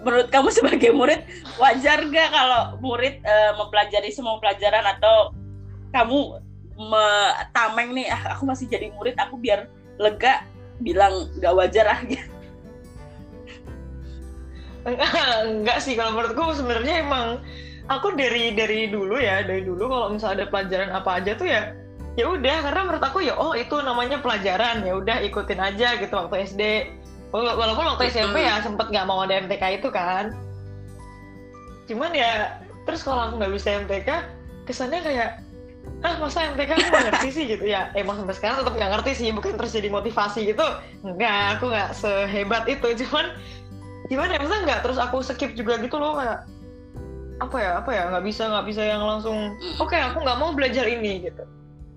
[0.02, 1.22] menurut kamu sebagai murid
[1.56, 5.30] wajar gak kalau murid eh, mempelajari semua pelajaran atau
[5.94, 6.42] kamu
[6.76, 9.70] me- tameng nih ah aku masih jadi murid aku biar
[10.02, 10.42] lega
[10.82, 12.26] bilang gak wajar ah gitu.
[15.46, 17.38] enggak sih kalau menurutku sebenarnya emang
[17.86, 21.62] aku dari dari dulu ya dari dulu kalau misalnya ada pelajaran apa aja tuh ya
[22.18, 26.12] ya udah karena menurut aku ya oh itu namanya pelajaran ya udah ikutin aja gitu
[26.12, 26.62] waktu SD
[27.32, 30.36] walaupun waktu SMP ya sempet nggak mau ada MTK itu kan.
[31.88, 34.08] Cuman ya terus kalau aku nggak bisa MTK
[34.68, 35.30] kesannya kayak
[36.06, 37.44] ah masa MTK aku nggak ngerti sih?
[37.56, 37.64] Gitu.
[37.64, 40.66] Ya emang sampai sekarang tetap nggak ngerti sih bukan terus jadi motivasi gitu.
[41.02, 42.88] Enggak aku nggak sehebat itu.
[43.06, 43.32] Cuman
[44.12, 46.44] gimana ya masa nggak terus aku skip juga gitu loh kayak
[47.40, 50.84] apa ya apa ya nggak bisa nggak bisa yang langsung oke aku nggak mau belajar
[50.84, 51.42] ini gitu.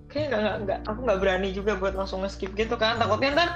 [0.08, 2.96] Kayak nggak nggak nggak aku nggak berani juga buat langsung nge-skip gitu kan.
[2.96, 3.48] Takutnya ntar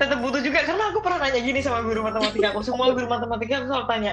[0.00, 3.60] tetap butuh juga karena aku pernah nanya gini sama guru matematika aku semua guru matematika
[3.60, 4.12] aku selalu tanya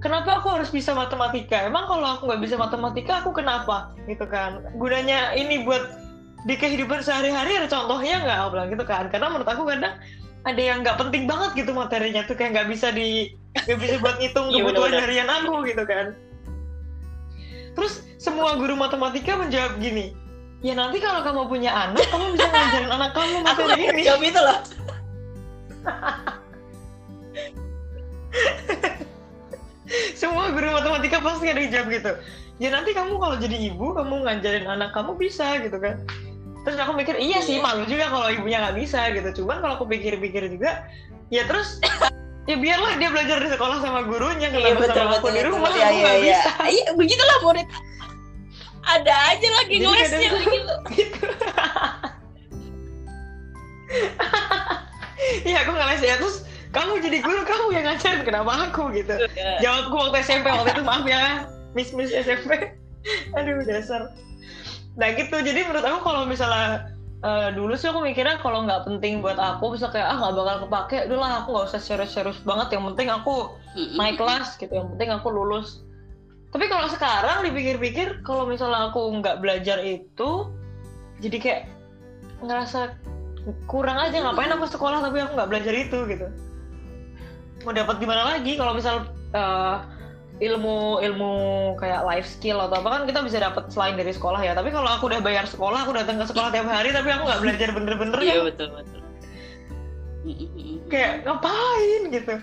[0.00, 1.60] kenapa aku harus bisa matematika?
[1.60, 3.92] Emang kalau aku nggak bisa matematika aku kenapa?
[4.08, 4.64] Gitu kan.
[4.80, 5.84] Gunanya ini buat
[6.48, 8.38] di kehidupan sehari-hari ada contohnya nggak?
[8.40, 9.12] Aku bilang gitu kan.
[9.12, 10.00] Karena menurut aku kadang
[10.48, 13.36] ada yang nggak penting banget gitu materinya tuh kayak nggak bisa di
[13.68, 16.16] nggak bisa buat ngitung Iya, kebutuhan harian aku gitu kan.
[17.76, 20.16] Terus semua guru matematika menjawab gini
[20.60, 24.02] ya nanti kalau kamu punya anak kamu bisa ngajarin anak kamu materi ini.
[24.04, 24.58] jawab itu loh
[30.14, 32.12] semua guru matematika pasti ada jawab gitu
[32.60, 35.98] ya nanti kamu kalau jadi ibu kamu ngajarin anak kamu bisa gitu kan
[36.62, 37.64] terus aku mikir iya sih Iya.
[37.64, 40.84] malu juga kalau ibunya nggak bisa gitu cuman kalau aku pikir-pikir juga
[41.32, 41.80] ya terus
[42.50, 45.32] ya biarlah dia belajar di sekolah sama gurunya Iya kenapa betul sama aku betul.
[45.32, 45.52] di betul.
[45.56, 46.20] rumah Iya aku iya iya.
[46.36, 47.68] bisa Iya begitulah murid.
[48.80, 50.74] Ada aja lagi Jadi ngelesnya gitu.
[55.48, 58.94] iya aku ngeles ya terus kamu jadi guru kamu yang ngajarin kenapa aku?
[58.94, 59.14] gitu.
[59.58, 62.78] Jawabku waktu SMP waktu itu maaf ya miss miss SMP
[63.36, 64.14] aduh dasar.
[64.94, 65.34] Nah gitu.
[65.34, 66.94] Jadi menurut aku kalau misalnya
[67.26, 70.56] eh, dulu sih aku mikirnya kalau nggak penting buat aku bisa kayak ah nggak bakal
[70.66, 73.50] kepake udahlah aku nggak usah serius-serius banget yang penting aku
[73.98, 74.70] naik kelas gitu.
[74.70, 75.82] Yang penting aku lulus.
[76.50, 80.50] Tapi kalau sekarang dipikir-pikir kalau misalnya aku nggak belajar itu
[81.18, 81.62] jadi kayak
[82.42, 82.94] ngerasa
[83.64, 86.26] kurang aja ngapain aku sekolah tapi aku nggak belajar itu gitu
[87.64, 89.76] mau dapat gimana lagi kalau misal eh,
[90.40, 91.32] ilmu ilmu
[91.76, 94.88] kayak life skill atau apa kan kita bisa dapat selain dari sekolah ya tapi kalau
[94.88, 98.18] aku udah bayar sekolah aku datang ke sekolah tiap hari tapi aku nggak belajar bener-bener
[98.20, 99.00] Iya kan betul betul.
[100.88, 102.34] Kayak ngapain gitu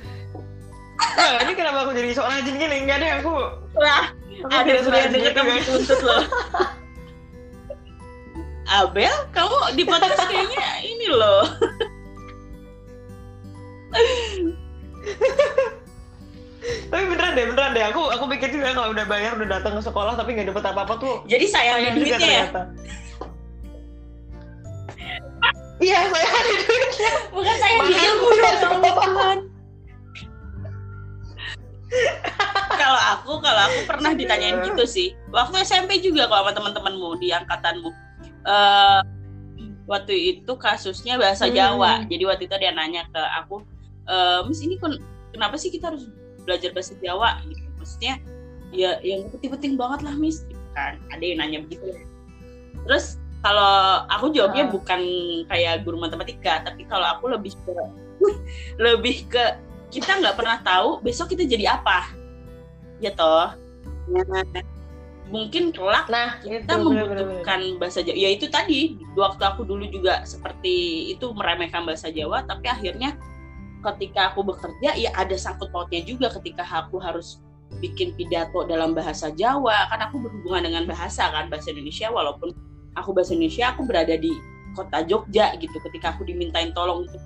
[0.98, 3.34] nah ini kenapa aku jadi sok rajin gini nggak deh aku
[3.78, 4.06] Wah,
[4.46, 5.62] aku ada tidak sudah dengar kamu guys.
[5.66, 6.22] dituntut loh.
[8.68, 11.48] Abel, kamu di podcast kayaknya ini loh.
[16.92, 19.82] tapi beneran deh beneran deh aku aku pikir juga kalau udah bayar udah datang ke
[19.88, 22.46] sekolah tapi nggak dapet apa apa tuh Jadi sayang duitnya ya.
[25.80, 28.12] iya saya ada duitnya Bukan sayang bayar ya.
[28.68, 29.40] Tuhan.
[32.76, 35.16] kalau aku, kalau aku pernah ditanyain gitu sih.
[35.32, 38.07] Waktu SMP juga kalau sama teman-temanmu di angkatanmu.
[38.48, 39.02] Eh
[39.88, 41.56] waktu itu kasusnya bahasa Hmm.
[41.56, 42.04] Jawa.
[42.08, 43.64] Jadi waktu itu dia nanya ke aku,
[44.08, 45.00] "Eh, Miss ini ken-
[45.32, 46.08] kenapa sih kita harus
[46.44, 47.40] belajar bahasa Jawa?
[47.48, 47.64] Gitu.
[47.80, 48.14] Maksudnya
[48.72, 50.44] ya yang penting-penting banget lah Miss.
[50.44, 51.00] Gitu kan.
[51.12, 51.88] Ada yang nanya begitu.
[52.84, 54.72] Terus kalau aku jawabnya Ah.
[54.72, 55.02] bukan
[55.48, 57.72] kayak guru matematika, tapi kalau aku lebih ke
[58.86, 59.44] lebih ke
[59.88, 62.12] kita nggak pernah tahu besok kita jadi apa,
[63.00, 63.56] ya toh.
[64.12, 64.44] Nah,
[65.28, 68.18] mungkin kelak nah kita itu membutuhkan bahasa Jawa.
[68.18, 68.96] Ya itu tadi.
[69.18, 73.16] Waktu aku dulu juga seperti itu meremehkan bahasa Jawa, tapi akhirnya
[73.84, 77.40] ketika aku bekerja ya ada sangkut pautnya juga ketika aku harus
[77.84, 79.92] bikin pidato dalam bahasa Jawa.
[79.92, 82.08] Kan aku berhubungan dengan bahasa kan bahasa Indonesia.
[82.08, 82.56] Walaupun
[82.96, 84.32] aku bahasa Indonesia aku berada di
[84.74, 85.76] kota Jogja gitu.
[85.92, 87.20] Ketika aku dimintain tolong untuk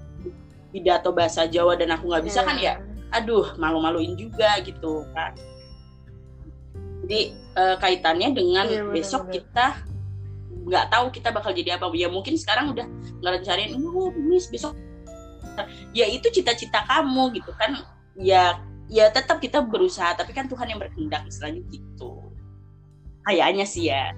[0.72, 2.80] pidato bahasa Jawa dan aku nggak bisa kan ya
[3.12, 5.36] aduh malu-maluin juga gitu kan
[7.12, 9.36] jadi eh, kaitannya dengan Iya, benar, besok benar.
[9.36, 9.66] kita
[10.62, 11.92] nggak tahu kita bakal jadi apa.
[11.92, 12.88] Ya mungkin sekarang udah
[13.20, 14.72] nggak rencanain oh miss besok
[15.92, 17.84] ya itu cita-cita kamu gitu kan.
[18.16, 22.32] Ya ya tetap kita berusaha tapi kan Tuhan yang berkehendak istilahnya gitu.
[23.28, 24.16] Kayaknya sih ya.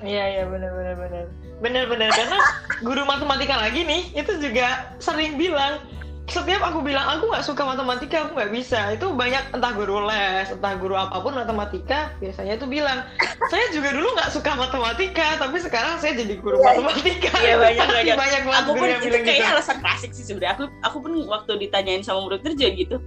[0.00, 1.24] Iya iya benar benar benar.
[1.60, 2.08] Benar benar.
[2.16, 2.40] Karena
[2.80, 5.84] guru matematika lagi nih itu juga sering bilang
[6.26, 8.90] setiap aku bilang aku nggak suka matematika aku nggak bisa.
[8.98, 13.06] Itu banyak entah guru les entah guru apa pun matematika biasanya itu bilang
[13.46, 17.30] saya juga dulu nggak suka matematika tapi sekarang saya jadi guru Iya, matematika.
[17.38, 18.16] Iya, banyak, banyak.
[18.18, 19.54] banyak aku pun yang itu kayaknya gitu.
[19.54, 20.52] alasan klasik sih sebenarnya.
[20.58, 22.98] Aku aku pun waktu ditanyain sama murid kerja gitu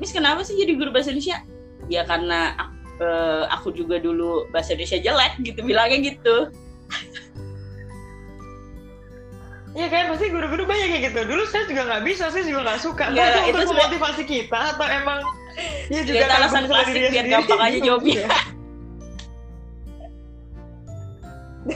[0.00, 1.44] Miss kenapa sih jadi guru bahasa Indonesia?
[1.92, 6.48] Ya karena aku, eh, aku juga dulu bahasa Indonesia jelek gitu bilangnya gitu
[9.72, 12.78] Iya kan pasti guru-guru banyak kayak gitu dulu saya juga nggak bisa saya juga nggak
[12.78, 15.20] suka Iya, Entah itu itu untuk memotivasi kita atau emang
[15.88, 17.30] ya juga itu alasan klasik biar sendiri.
[17.30, 18.18] gampang aja jawabnya.
[18.18, 18.28] ya.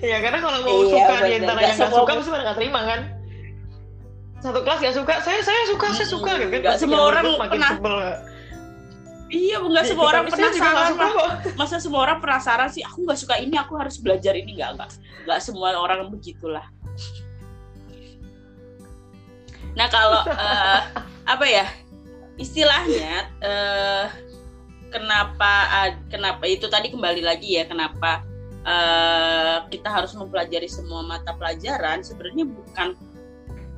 [0.00, 2.80] Iya karena kalau mau Iya, suka di antara yang nggak suka pasti pada nggak terima
[2.82, 3.00] kan
[4.40, 7.72] satu kelas nggak suka saya saya suka saya suka gitu kan Pasti semua orang pernah-
[7.72, 7.94] sebel
[9.30, 10.90] iya nggak semua orang penasaran
[11.54, 14.58] masa semua orang penasaran sih aku nggak suka ini aku harus belajar ini.
[14.58, 14.90] Nggak nggak.
[15.26, 16.66] Nggak semua orang begitulah.
[19.78, 20.80] Nah kalau eh,
[21.30, 21.66] apa ya
[22.36, 24.06] istilahnya eh,
[24.90, 25.52] kenapa
[25.86, 28.26] ad- kenapa itu tadi kembali lagi ya kenapa
[28.66, 32.98] eh, kita harus mempelajari semua mata pelajaran sebenarnya bukan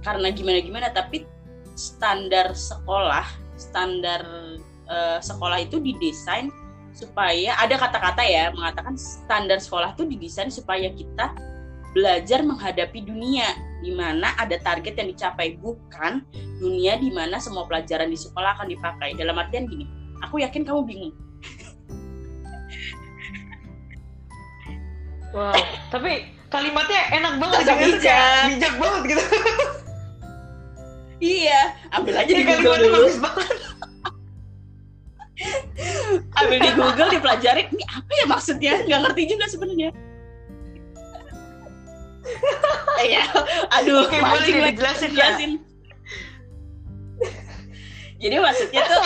[0.03, 1.29] karena gimana gimana tapi
[1.77, 4.25] standar sekolah standar
[4.93, 6.53] eh, sekolah itu didesain
[6.93, 11.33] supaya ada kata-kata ya mengatakan standar sekolah itu didesain supaya kita
[11.97, 13.49] belajar menghadapi dunia
[13.81, 16.21] di mana ada target yang dicapai bukan
[16.61, 19.17] dunia di mana semua pelajaran di sekolah akan dipakai.
[19.17, 19.89] Dalam artian gini
[20.21, 21.15] aku yakin kamu bingung.
[25.33, 25.57] Wow
[25.89, 28.45] tapi kalimatnya enak banget gitu, kayak bijak.
[28.53, 29.25] bijak banget gitu.
[31.23, 31.61] Iya
[31.95, 32.97] ambil aja di Ini Google kalimatnya dulu.
[33.01, 33.49] bagus banget
[36.39, 38.73] ambil di Google dipelajarin ini apa ya maksudnya?
[38.87, 39.91] Nggak ngerti juga sebenarnya.
[43.03, 43.27] Ya
[43.75, 45.53] aduh Oke, boleh mancing dijelasin, jelasin.
[48.23, 49.05] jadi maksudnya tuh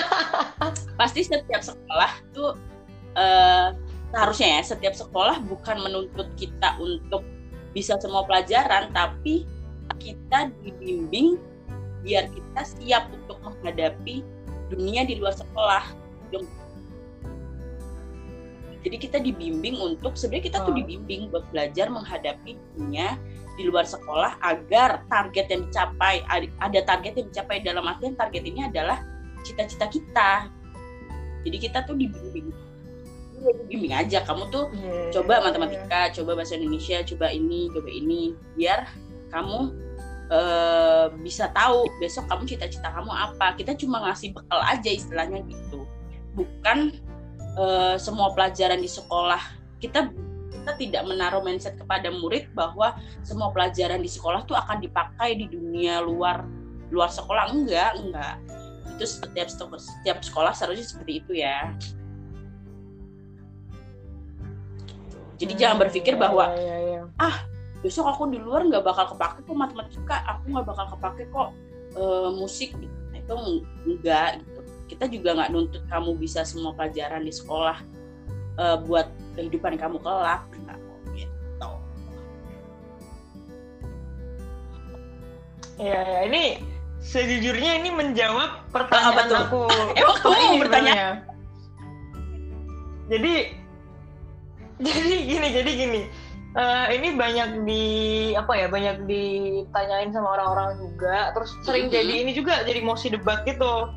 [1.00, 2.60] pasti setiap sekolah tuh
[3.16, 3.72] eh,
[4.12, 7.24] seharusnya ya setiap sekolah bukan menuntut kita untuk
[7.72, 9.48] bisa semua pelajaran tapi
[9.96, 11.40] kita dibimbing
[12.04, 14.20] biar kita siap untuk menghadapi
[14.68, 15.84] dunia di luar sekolah
[18.86, 20.78] jadi kita dibimbing untuk sebenarnya kita tuh Oh.
[20.78, 23.18] dibimbing buat belajar menghadapi dunia
[23.58, 26.22] di luar sekolah agar target yang dicapai
[26.62, 29.02] ada- target yang dicapai dalam artian target ini adalah
[29.42, 30.30] cita-cita kita.
[31.42, 32.54] Jadi kita tuh dibimbing.
[33.42, 34.18] Iya, dibimbing aja.
[34.22, 38.86] Kamu tuh Iya, coba iya, matematika coba bahasa Indonesia coba ini coba ini biar
[39.34, 39.58] kamu
[40.26, 43.58] eh, bisa tahu besok kamu cita-cita kamu apa.
[43.58, 45.75] Kita cuma ngasih bekal aja istilahnya gitu
[46.36, 46.92] bukan
[47.56, 49.40] eh, semua pelajaran di sekolah
[49.80, 50.12] kita
[50.52, 52.94] kita tidak menaruh mindset kepada murid bahwa
[53.24, 56.44] semua pelajaran di sekolah tuh akan dipakai di dunia luar
[56.92, 58.36] luar sekolah enggak enggak
[58.96, 61.72] itu setiap setiap sekolah seharusnya seperti itu ya
[65.36, 67.30] jadi Hmm, jangan berpikir iya, bahwa iya, iya, iya.
[67.84, 71.48] besok aku di luar nggak bakal kepake kok matematika aku nggak bakal kepake kok
[71.94, 72.72] eh, musik.
[72.74, 73.34] Nah, itu
[73.84, 74.55] enggak gitu
[74.86, 77.78] kita juga nggak nuntut kamu bisa semua pelajaran di sekolah
[78.56, 81.70] eh, buat kehidupan kamu kelak Enggak kok, gitu.
[85.76, 86.20] Iya, iya.
[86.30, 86.42] Ini
[87.04, 89.38] sejujurnya ini menjawab pertanyaan tuh?
[89.44, 89.62] aku.
[90.00, 90.94] Emang kamu ini mau bertanya?
[93.06, 93.34] Jadi,
[94.82, 96.02] jadi gini, jadi gini.
[96.56, 97.84] Eh, ini banyak di
[98.32, 101.30] apa ya, banyak ditanyain sama orang-orang juga.
[101.36, 101.92] Terus sering Mhm.
[101.92, 103.92] jadi ini juga jadi mosi debat gitu.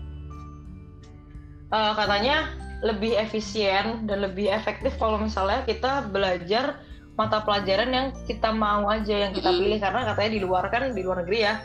[1.69, 2.49] Eh, katanya
[2.81, 6.81] lebih efisien dan lebih efektif kalau misalnya kita belajar
[7.13, 9.77] mata pelajaran yang kita mau aja yang kita pilih.
[9.77, 11.61] Karena katanya di luar kan di luar negeri ya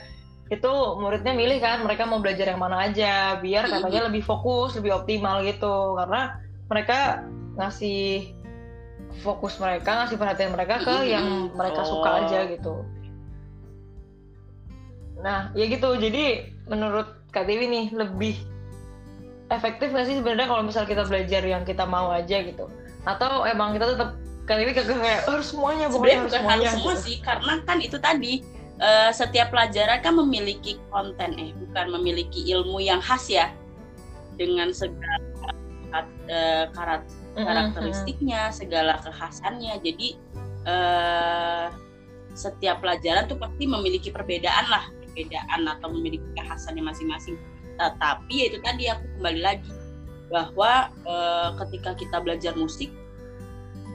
[0.53, 4.93] itu muridnya milih kan mereka mau belajar yang mana aja biar katanya lebih fokus lebih
[4.93, 5.97] optimal gitu.
[5.97, 6.37] Karena
[6.69, 7.25] mereka
[7.57, 8.35] ngasih
[9.25, 12.21] fokus mereka ngasih perhatian mereka ke yang mereka suka Oh.
[12.29, 12.75] aja gitu.
[15.25, 15.97] Nah ya gitu.
[15.97, 18.37] Jadi menurut Kak Dewi nih lebih
[19.57, 22.67] efektif nggak sih sebenarnya kalau misal kita belajar yang kita mau aja gitu
[23.05, 24.11] atau emang kita tetap
[24.45, 27.05] Dewi kagak kayak harus semuanya sebenarnya bukan semuanya harus semua gitu.
[27.09, 28.33] sih karena kan itu tadi
[28.77, 33.49] eh, setiap pelajaran kan memiliki konten eh bukan memiliki ilmu yang khas ya
[34.37, 35.49] dengan segala
[36.29, 39.83] eh, karat- Mm-mm, karakteristiknya, segala kekhasannya.
[39.83, 40.09] Jadi
[40.65, 41.67] eh,
[42.35, 47.35] setiap pelajaran tuh pasti memiliki perbedaan lah, perbedaan atau memiliki kekhasannya masing-masing.
[47.75, 49.73] Tetapi ya itu tadi aku kembali lagi
[50.31, 52.91] bahwa eh, ketika kita belajar musik,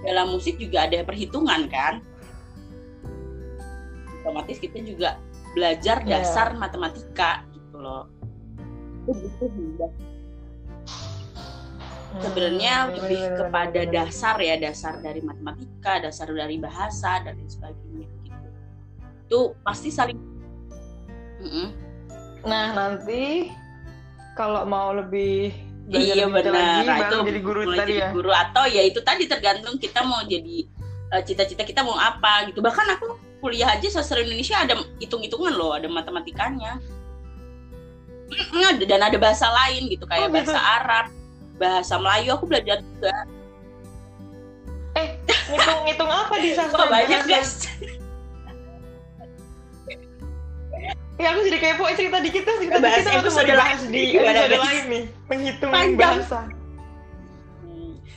[0.03, 2.03] dalam musik juga ada perhitungan kan.
[4.23, 5.19] Otomatis kita juga
[5.55, 6.21] belajar Iya.
[6.21, 8.05] dasar matematika gitu loh.
[9.07, 9.49] Itu butuh
[12.09, 17.37] Hmm, sebenarnya bener, lebih bener, kepada dasar ya dasar dari matematika dasar dari bahasa dan
[17.37, 18.47] lain sebagainya gitu
[19.29, 20.17] itu pasti saling
[21.39, 21.69] Mm-mm.
[22.49, 23.53] Nah nanti
[24.39, 25.51] kalau mau lebih
[25.85, 28.09] belajar iya benar lagi, Nah, itu jadi guru mulai tadi jadi ya.
[28.13, 30.57] guru atau ya itu tadi tergantung kita mau jadi
[31.11, 35.75] eh, cita-cita kita mau apa gitu bahkan aku kuliah aja sastra Indonesia ada hitung-hitungan loh
[35.75, 36.79] ada matematikanya
[38.79, 40.47] dan ada bahasa lain gitu kayak Oh, gitu.
[40.47, 41.05] bahasa Arab
[41.57, 43.11] bahasa Melayu aku belajar juga
[44.95, 45.07] Eh
[45.49, 47.27] ngitung-ngitung apa di sastra banyak bahasa?
[47.27, 47.51] guys
[51.19, 53.91] Ya aku jadi kepo cerita dikit tuh cerita Bahas dikit tuh episode mau dibahas lain.
[53.91, 55.99] di episode lain nih menghitung Panjang.
[56.15, 56.39] bahasa.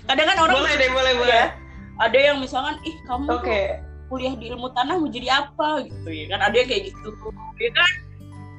[0.03, 1.35] Kadang kan orang Boleh deh boleh boleh.
[1.35, 1.47] ya,
[1.99, 3.61] ada yang misalkan ih kamu tuh Oke.
[4.07, 7.09] kuliah di ilmu tanah mau jadi apa gitu ya kan ada yang kayak gitu
[7.57, 7.91] ya kan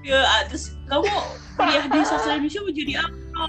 [0.02, 1.08] ya ah, terus kamu
[1.56, 3.42] kuliah di sastra Indonesia mau jadi apa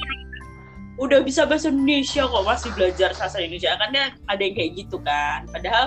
[0.94, 4.96] udah bisa bahasa Indonesia kok masih belajar sastra Indonesia kan dia ada yang kayak gitu
[5.02, 5.86] kan padahal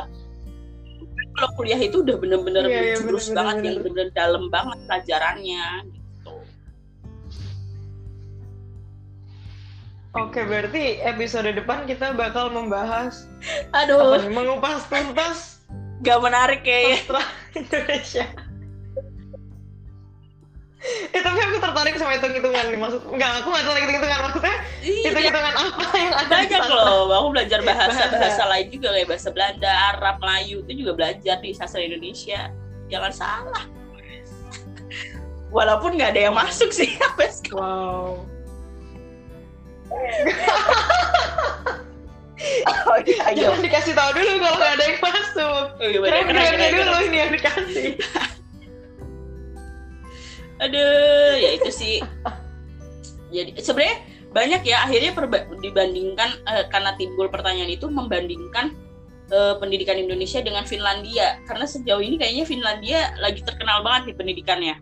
[1.37, 3.85] kalau kuliah itu udah bener-bener Iya, iya, menjurus bener, banget bener, yang bener.
[3.85, 6.33] bener-bener dalam banget pelajarannya gitu
[10.17, 13.29] Oke berarti episode depan kita bakal membahas
[13.69, 15.61] apa aduh nih mengupas tuntas
[16.01, 17.21] gak menarik kayaknya
[17.61, 18.25] Indonesia.
[20.87, 25.01] Eh tapi aku tertarik sama hitung-hitungan nih maksud enggak aku nggak tertarik hitung-hitungan maksudnya Iya,
[25.03, 28.15] hitung-hitungan apa yang ada banyak loh aku belajar bahasa Bahasa.
[28.15, 32.51] bahasa lain juga kayak bahasa Belanda Arab Melayu itu juga belajar di sastra Indonesia
[32.87, 33.63] jangan salah
[35.47, 38.27] walaupun nggak ada yang masuk sih sampai sekarang Wow.
[42.67, 43.49] oh Ayo.
[43.49, 45.63] Jangan dikasih tahu dulu kalau nggak ada yang masuk.
[45.73, 47.07] Oh, iya, keren, Keren-kerennya keren, dulu keren.
[47.07, 47.87] ini yang dikasih.
[50.57, 51.97] Aduh, ya itu sih.
[53.29, 53.97] Jadi sebenarnya
[54.33, 58.73] banyak ya akhirnya perba- dibandingkan eh, karena timbul pertanyaan itu membandingkan
[59.29, 64.75] eh, pendidikan Indonesia dengan Finlandia karena sejauh ini kayaknya Finlandia lagi terkenal banget nih pendidikannya.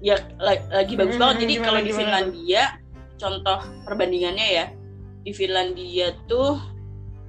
[0.00, 1.36] Ya la- lagi bagus Hmm, banget.
[1.44, 2.00] Jadi gimana, kalau di gimana?
[2.00, 2.62] Finlandia
[3.20, 4.66] contoh perbandingannya ya
[5.20, 6.56] di Finlandia tuh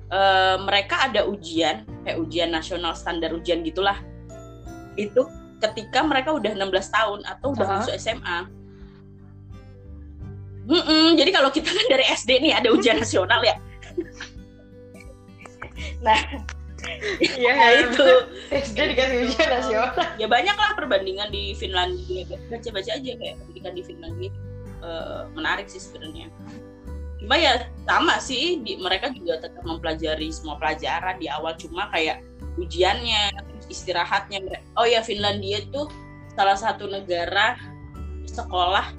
[0.07, 3.99] eh, mereka ada ujian kayak ujian nasional standar ujian gitulah
[4.95, 5.24] itu
[5.62, 7.74] ketika mereka udah 16 tahun atau udah Aha.
[7.80, 8.39] masuk SMA.
[10.62, 13.55] Mm-mm, jadi kalau kita kan dari SD nih ada ujian nasional ya.
[16.01, 16.18] nah,
[17.22, 18.05] Iya, nah itu
[18.49, 19.93] SD dikasih ujian nasional.
[20.18, 22.26] ya banyak lah perbandingan di Finlandia.
[22.49, 24.32] Baca-baca aja kayak pendidikan di Finlandia
[24.82, 26.34] eh, menarik sih sebenarnya.
[27.22, 32.26] Cuma ya sama sih, di, mereka juga tetap mempelajari semua pelajaran di awal cuma kayak
[32.57, 33.30] ujiannya,
[33.72, 34.43] istirahatnya.
[34.76, 35.88] Oh ya Finlandia itu
[36.36, 37.55] salah satu negara
[38.28, 38.91] sekolah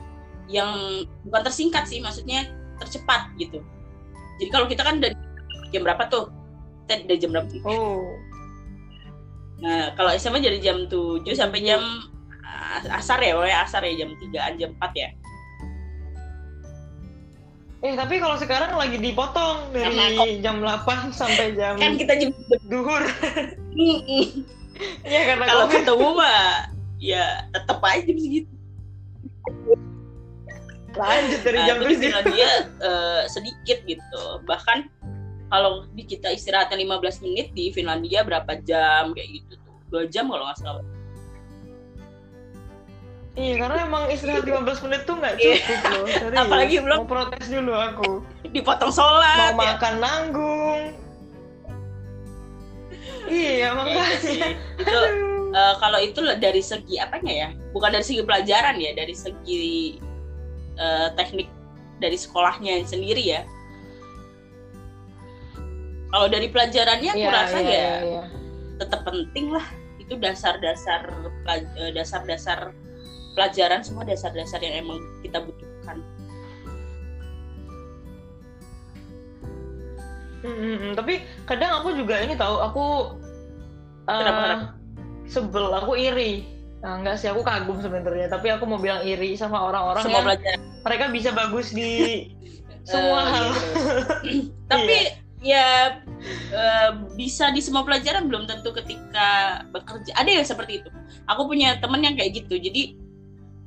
[0.50, 2.48] yang bukan tersingkat sih, maksudnya
[2.80, 3.62] tercepat gitu.
[4.40, 5.14] Jadi kalau kita kan dari
[5.70, 6.28] jam berapa tuh?
[6.84, 7.48] Kita dari jam berapa?
[7.64, 8.16] Oh.
[9.62, 11.80] Nah, kalau SMA dari jam 7 sampai jam
[12.42, 15.08] ah, asar ya, pokoknya asar ya jam 3 jam 4 ya.
[17.82, 22.30] Eh tapi kalau sekarang lagi dipotong dari jam 8 sampai jam Kan kita jam
[22.70, 23.02] duhur.
[25.02, 26.40] Iya karena kalau ketemu mah
[26.96, 28.52] ya tetap aja jam segitu.
[30.92, 32.02] lanjut dari Nah, jam itu di 7.
[32.04, 34.22] Finlandia eh, sedikit gitu.
[34.44, 34.78] Bahkan
[35.48, 39.76] kalau di kita istirahatnya 15 menit di Finlandia berapa jam kayak gitu tuh.
[39.88, 40.84] Dua jam kalau nggak salah.
[43.32, 45.54] Iya karena emang istirahat 15 menit tuh nggak Iya.
[45.56, 46.04] cukup loh.
[46.06, 46.36] Serius.
[46.38, 48.10] Apalagi belum- mau protes dulu aku.
[48.46, 49.56] Dipotong sholat.
[49.56, 49.72] Mau ya.
[49.72, 50.80] makan nanggung.
[53.26, 54.18] Iya Iya makanya.
[54.22, 54.40] sih.
[54.82, 54.98] Itu
[55.52, 57.48] eh, kalau itu dari segi apanya ya?
[57.74, 59.96] Bukan dari segi pelajaran ya, dari segi
[60.78, 61.48] eh, teknik
[61.98, 63.42] dari sekolahnya sendiri ya.
[66.12, 68.22] Kalau dari pelajarannya aku Iya, rasa iya, ya iya, iya.
[68.76, 69.64] tetap penting lah.
[69.96, 71.08] Itu dasar-dasar
[71.48, 72.72] eh, dasar-dasar
[73.32, 75.71] pelajaran semua dasar-dasar yang emang kita butuhkan.
[80.42, 80.92] Hmm.
[80.98, 82.84] Tapi kadang aku juga ini tahu aku
[84.06, 84.66] eh, Kenapa, kenapa?
[85.30, 86.44] sebel, aku iri.
[86.82, 88.26] Nah, enggak sih, aku kagum sebenarnya.
[88.26, 90.60] Tapi aku mau bilang iri sama orang-orang yang pelajaran.
[90.82, 91.90] mereka bisa bagus di
[92.90, 93.46] semua Eh, hal.
[94.26, 94.42] iya.
[94.66, 94.96] Tapi
[95.42, 95.68] ya
[96.54, 100.10] eh, bisa di semua pelajaran belum tentu ketika bekerja.
[100.18, 100.90] Ada yang seperti itu.
[101.30, 102.58] Aku punya temen yang kayak gitu.
[102.58, 102.98] Jadi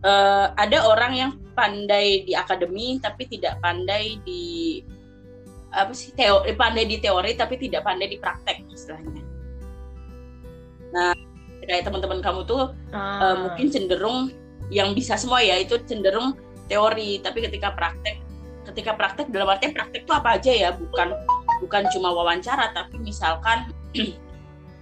[0.03, 4.43] eh, ada orang yang pandai di akademi tapi tidak pandai di
[5.75, 9.23] apa sih teori pandai di teori tapi tidak pandai di praktek istilahnya.
[10.95, 11.11] Nah,
[11.67, 13.19] kayak teman-teman kamu tuh Ah.
[13.19, 14.31] eh, mungkin cenderung
[14.71, 16.33] yang bisa semua ya itu cenderung
[16.65, 18.17] teori tapi ketika praktek
[18.65, 21.13] ketika praktek dalam artian praktek itu apa aja ya bukan
[21.61, 23.69] bukan cuma wawancara tapi misalkan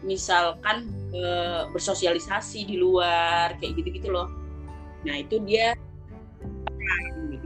[0.08, 4.28] misalkan eh, bersosialisasi di luar kayak gitu gitu loh
[5.04, 5.76] nah itu dia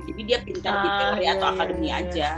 [0.07, 1.97] jadi dia pintar di Ah, teori iya, atau iya, akademi iya.
[2.01, 2.29] aja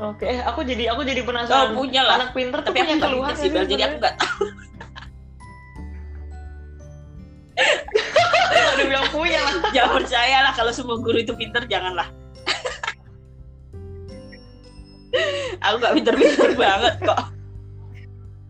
[0.00, 1.76] Oke, eh, aku jadi aku jadi oh penasaran.
[1.76, 2.24] punya lah.
[2.24, 4.44] Anak pinter tuh tapi aku punya nggak keluhan sih nggak Bel jadi aku nggak tahu.
[8.72, 9.52] Ada bilang punya lah.
[9.76, 12.08] jangan percaya lah kalau semua guru itu pintar janganlah.
[15.68, 17.20] Aku gak pintar-pintar banget kok.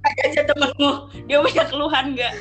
[0.01, 0.91] Tanya aja temenmu
[1.27, 2.35] dia punya keluhan nggak?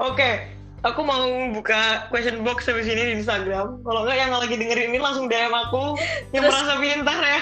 [0.00, 0.50] Oke,
[0.80, 3.80] aku mau buka question box habis ini di Instagram.
[3.80, 5.96] Kalau nggak yang lagi dengerin ini langsung DM aku
[6.32, 7.40] yang Terus- merasa pintar ya.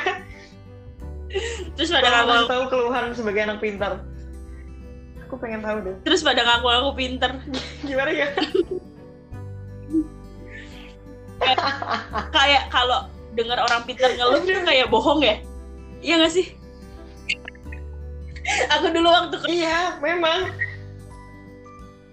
[1.77, 4.01] terus pada mau ngaku tahu keluhan sebagai anak pintar.
[5.29, 5.93] Aku pengen tahu deh.
[6.01, 7.37] terus pada ngaku aku pintar
[7.85, 8.29] Gimana ya?
[12.33, 15.37] kayak kalau dengar orang pintar ngeluh tuh kayak bohong ya
[16.01, 16.51] iya gak sih
[18.73, 20.49] aku dulu waktu Iya, memang.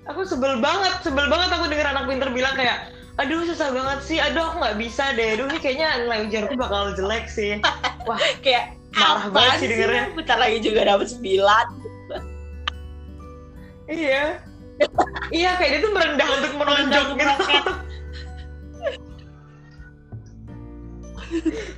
[0.06, 4.22] Aku sebel banget, sebel banget aku denger anak pinter bilang kayak, aduh susah banget sih,
[4.22, 7.58] aduh aku nggak bisa deh, aduh ini kayaknya nilai ujianku bakal jelek sih.
[8.46, 11.66] kayak Marah "Apaan banget sih dengernya." bentar lagi juga dapat sembilan
[13.86, 14.42] Iya.
[15.30, 17.72] iya, kayak dia tuh merendah untuk menonjok Merendah gitu.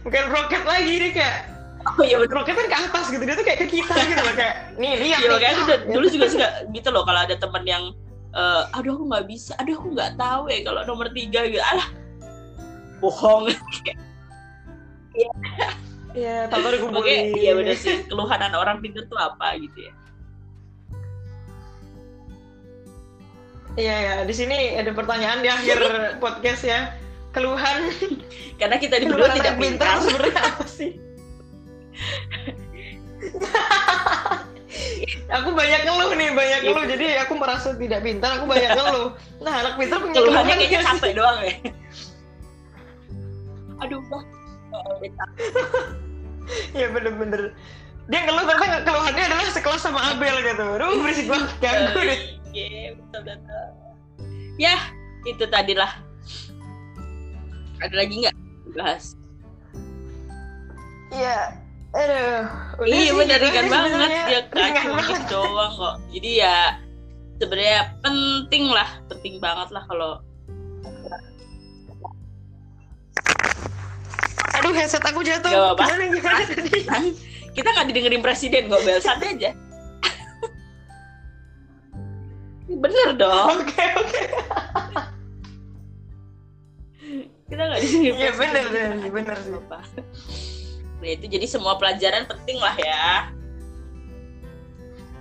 [0.03, 1.35] Bukan roket lagi, dia kayak,
[1.99, 4.35] oh iya betul roket kan ke atas gitu, dia tuh kayak ke kita gitu loh,
[4.39, 5.51] kayak, nih lihat Iya nih.
[5.51, 5.73] gitu.
[5.99, 7.83] dulu juga suka gitu loh kalau ada temen yang
[8.33, 11.87] eh, aduh aku nggak bisa aduh aku nggak tahu ya kalau nomor tiga gitu alah
[12.99, 13.47] bohong
[16.17, 17.25] Iya, tanpa Oke, dikumpulin.
[17.37, 18.01] iya bener sih.
[18.09, 19.93] Keluhan anak orang pintar tuh apa gitu ya?
[23.77, 25.77] Iya ya, di sini ada pertanyaan di akhir
[26.23, 26.97] podcast ya.
[27.33, 27.93] Keluhan
[28.57, 30.01] Karena kita di berdua tidak pintar.
[30.01, 30.97] sebenarnya apa sih?
[35.27, 36.67] aku banyak ngeluh nih, banyak Iya.
[36.71, 36.85] ngeluh.
[36.87, 39.07] Jadi aku merasa tidak pintar, aku banyak ngeluh.
[39.43, 41.53] Nah, anak pintar punya Keluhannya keluhan kayaknya capek doang ya.
[43.83, 43.99] Aduh,
[44.71, 45.11] capek.
[46.73, 47.41] Iya bener-bener.
[48.07, 50.63] Dia ngeluh ternyata keluhannya adalah sekelas sama Abel gitu.
[50.79, 52.19] Aduh, berisik banget ganggu deh.
[52.55, 53.67] Iya, betul betul.
[54.57, 54.75] Ya,
[55.27, 55.91] itu tadilah.
[57.83, 58.35] Ada lagi nggak
[58.73, 59.13] bahas?
[61.13, 61.66] Iya.
[61.95, 62.41] Aduh.
[62.83, 64.09] udah iya sih, bener ringan aja banget
[64.51, 65.95] Ringan kacau gitu doang kok.
[66.13, 66.57] Jadi ya
[67.39, 70.11] sebenarnya penting lah, penting banget lah kalau
[74.57, 75.47] Aduh, headset aku jatuh.
[75.47, 75.85] Gak apa-apa.
[75.85, 76.81] Gimana, gimana tadi?
[76.83, 77.03] kan
[77.57, 79.51] kita nggak didengerin presiden kok Bel santai aja
[82.85, 84.21] bener dong Oke, oke.
[87.49, 89.57] kita nggak didengerin Iya, bener, bener bener sih.
[90.97, 93.31] Nah itu jadi semua pelajaran penting lah ya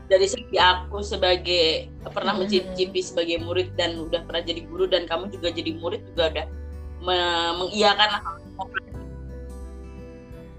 [0.07, 2.41] dari segi aku sebagai pernah Mhm.
[2.41, 6.47] mencicipi sebagai murid dan udah pernah jadi guru dan kamu juga jadi murid juga udah
[7.03, 8.23] me- mengiyakan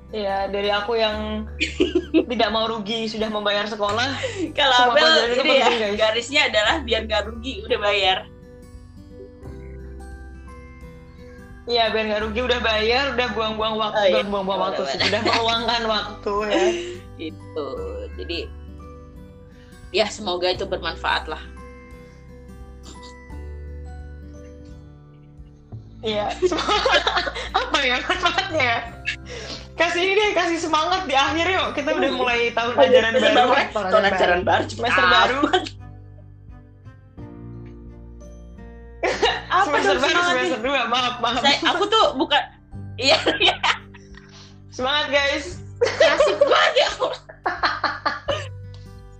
[0.07, 1.43] Iya, dari aku yang
[2.31, 4.15] tidak mau rugi sudah membayar sekolah.
[4.55, 5.95] kalau Abel ini ya guys.
[5.95, 8.17] garisnya adalah biar gak rugi udah bayar
[11.67, 14.23] Iya, biar nggak rugi udah bayar, udah buang-buang waktu, Oh, iya.
[14.23, 16.65] buang-buang waktu sih, sudah meluangkan waktu ya.
[17.17, 17.67] gitu
[18.13, 18.45] jadi
[19.89, 21.41] ya semoga itu bermanfaat lah
[25.97, 26.29] Iya.
[27.57, 28.61] Apa ya manfaatnya?
[28.61, 28.77] ya?
[29.73, 31.73] Kasih ini deh, kasih semangat di akhir yuk.
[31.73, 33.49] Kita udah mulai tahun ajaran baru.
[33.73, 35.39] baru, Tahun ajaran baru Semester baru.
[39.47, 40.81] apa semester dong baru semangat semester dua.
[40.91, 41.41] Maaf, maaf.
[41.43, 42.43] saya aku tuh bukan
[42.99, 43.55] iya iya
[44.73, 45.45] Semangat guys.
[45.81, 46.89] nasib banget ya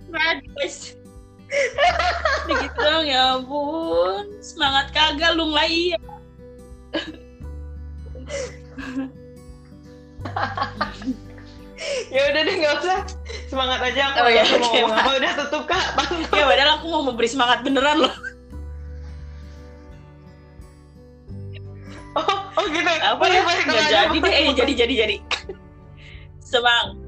[0.06, 0.76] semangat guys
[2.44, 5.98] Dikit dong ya ampun semangat kagak lu lah iya
[12.10, 12.98] Ya udah deh nggak usah.
[13.46, 14.26] Semangat aja aku.
[14.26, 15.84] Oh, iya, nggak mau ngomong apa udah tutup kak.
[16.34, 18.14] Ya padahal aku mau memberi semangat beneran loh
[22.18, 22.90] Oh, oh gitu.
[22.90, 25.16] apa ya nggak jadi deh eh, jadi jadi jadi.
[26.42, 26.98] Semang.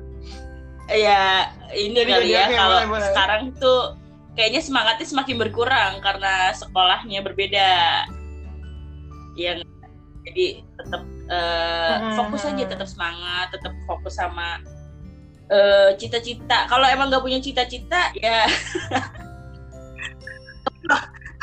[0.91, 3.07] Ya ini Jadi, kali jadi, ya kalau boleh, boleh.
[3.15, 3.95] sekarang tuh
[4.35, 7.71] kayaknya semangatnya semakin berkurang karena sekolahnya berbeda.
[9.39, 9.67] Yang
[10.27, 10.47] jadi
[10.79, 12.15] tetap eh, Hmm.
[12.19, 14.59] fokus aja tetap semangat tetap fokus sama
[15.51, 16.67] eh, cita-cita.
[16.71, 18.47] Kalau emang nggak punya cita-cita ya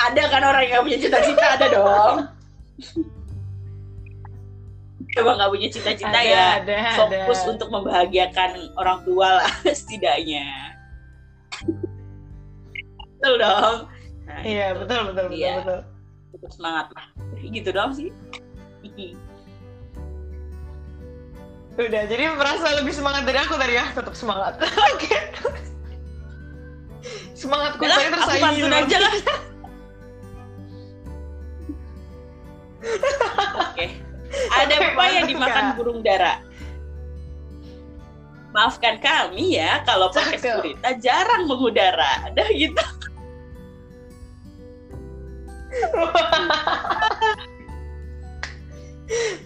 [0.07, 1.55] ada kan orang yang punya cita-cita?
[1.57, 2.15] Ada dong
[5.17, 7.49] emang nggak punya cita-cita ya ada, fokus ada.
[7.57, 9.49] untuk membahagiakan orang tua lah
[9.79, 10.45] setidaknya
[13.17, 13.75] betul dong
[14.29, 14.79] nah, Iya itu.
[14.85, 15.53] betul betul betul Iya.
[15.61, 15.79] betul.
[16.27, 17.05] Tetap semangat lah
[17.41, 18.09] gitu dong sih
[21.77, 24.57] Udah, jadi merasa lebih semangat dari aku tadi ya, tetap semangat.
[24.97, 25.13] Oke.
[27.37, 28.41] Semangatku Udah lah, saya aku tersaingi.
[28.41, 28.81] pantun loh.
[28.81, 29.13] aja lah
[33.61, 33.85] oke
[34.51, 35.75] ada apa yang mantap, dimakan Kak.
[35.79, 36.33] burung dara
[38.55, 40.59] maafkan kami ya kalau podcast Cakep.
[40.63, 42.83] berita jarang mengudara dah gitu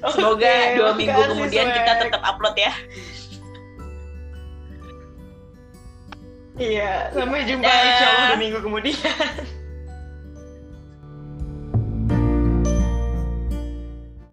[0.01, 2.01] Semoga Oke, dua minggu makasih, kemudian kita Swag.
[2.09, 2.73] tetap upload ya.
[6.57, 8.97] Iya, sampai jumpa insya Allah dua minggu kemudian.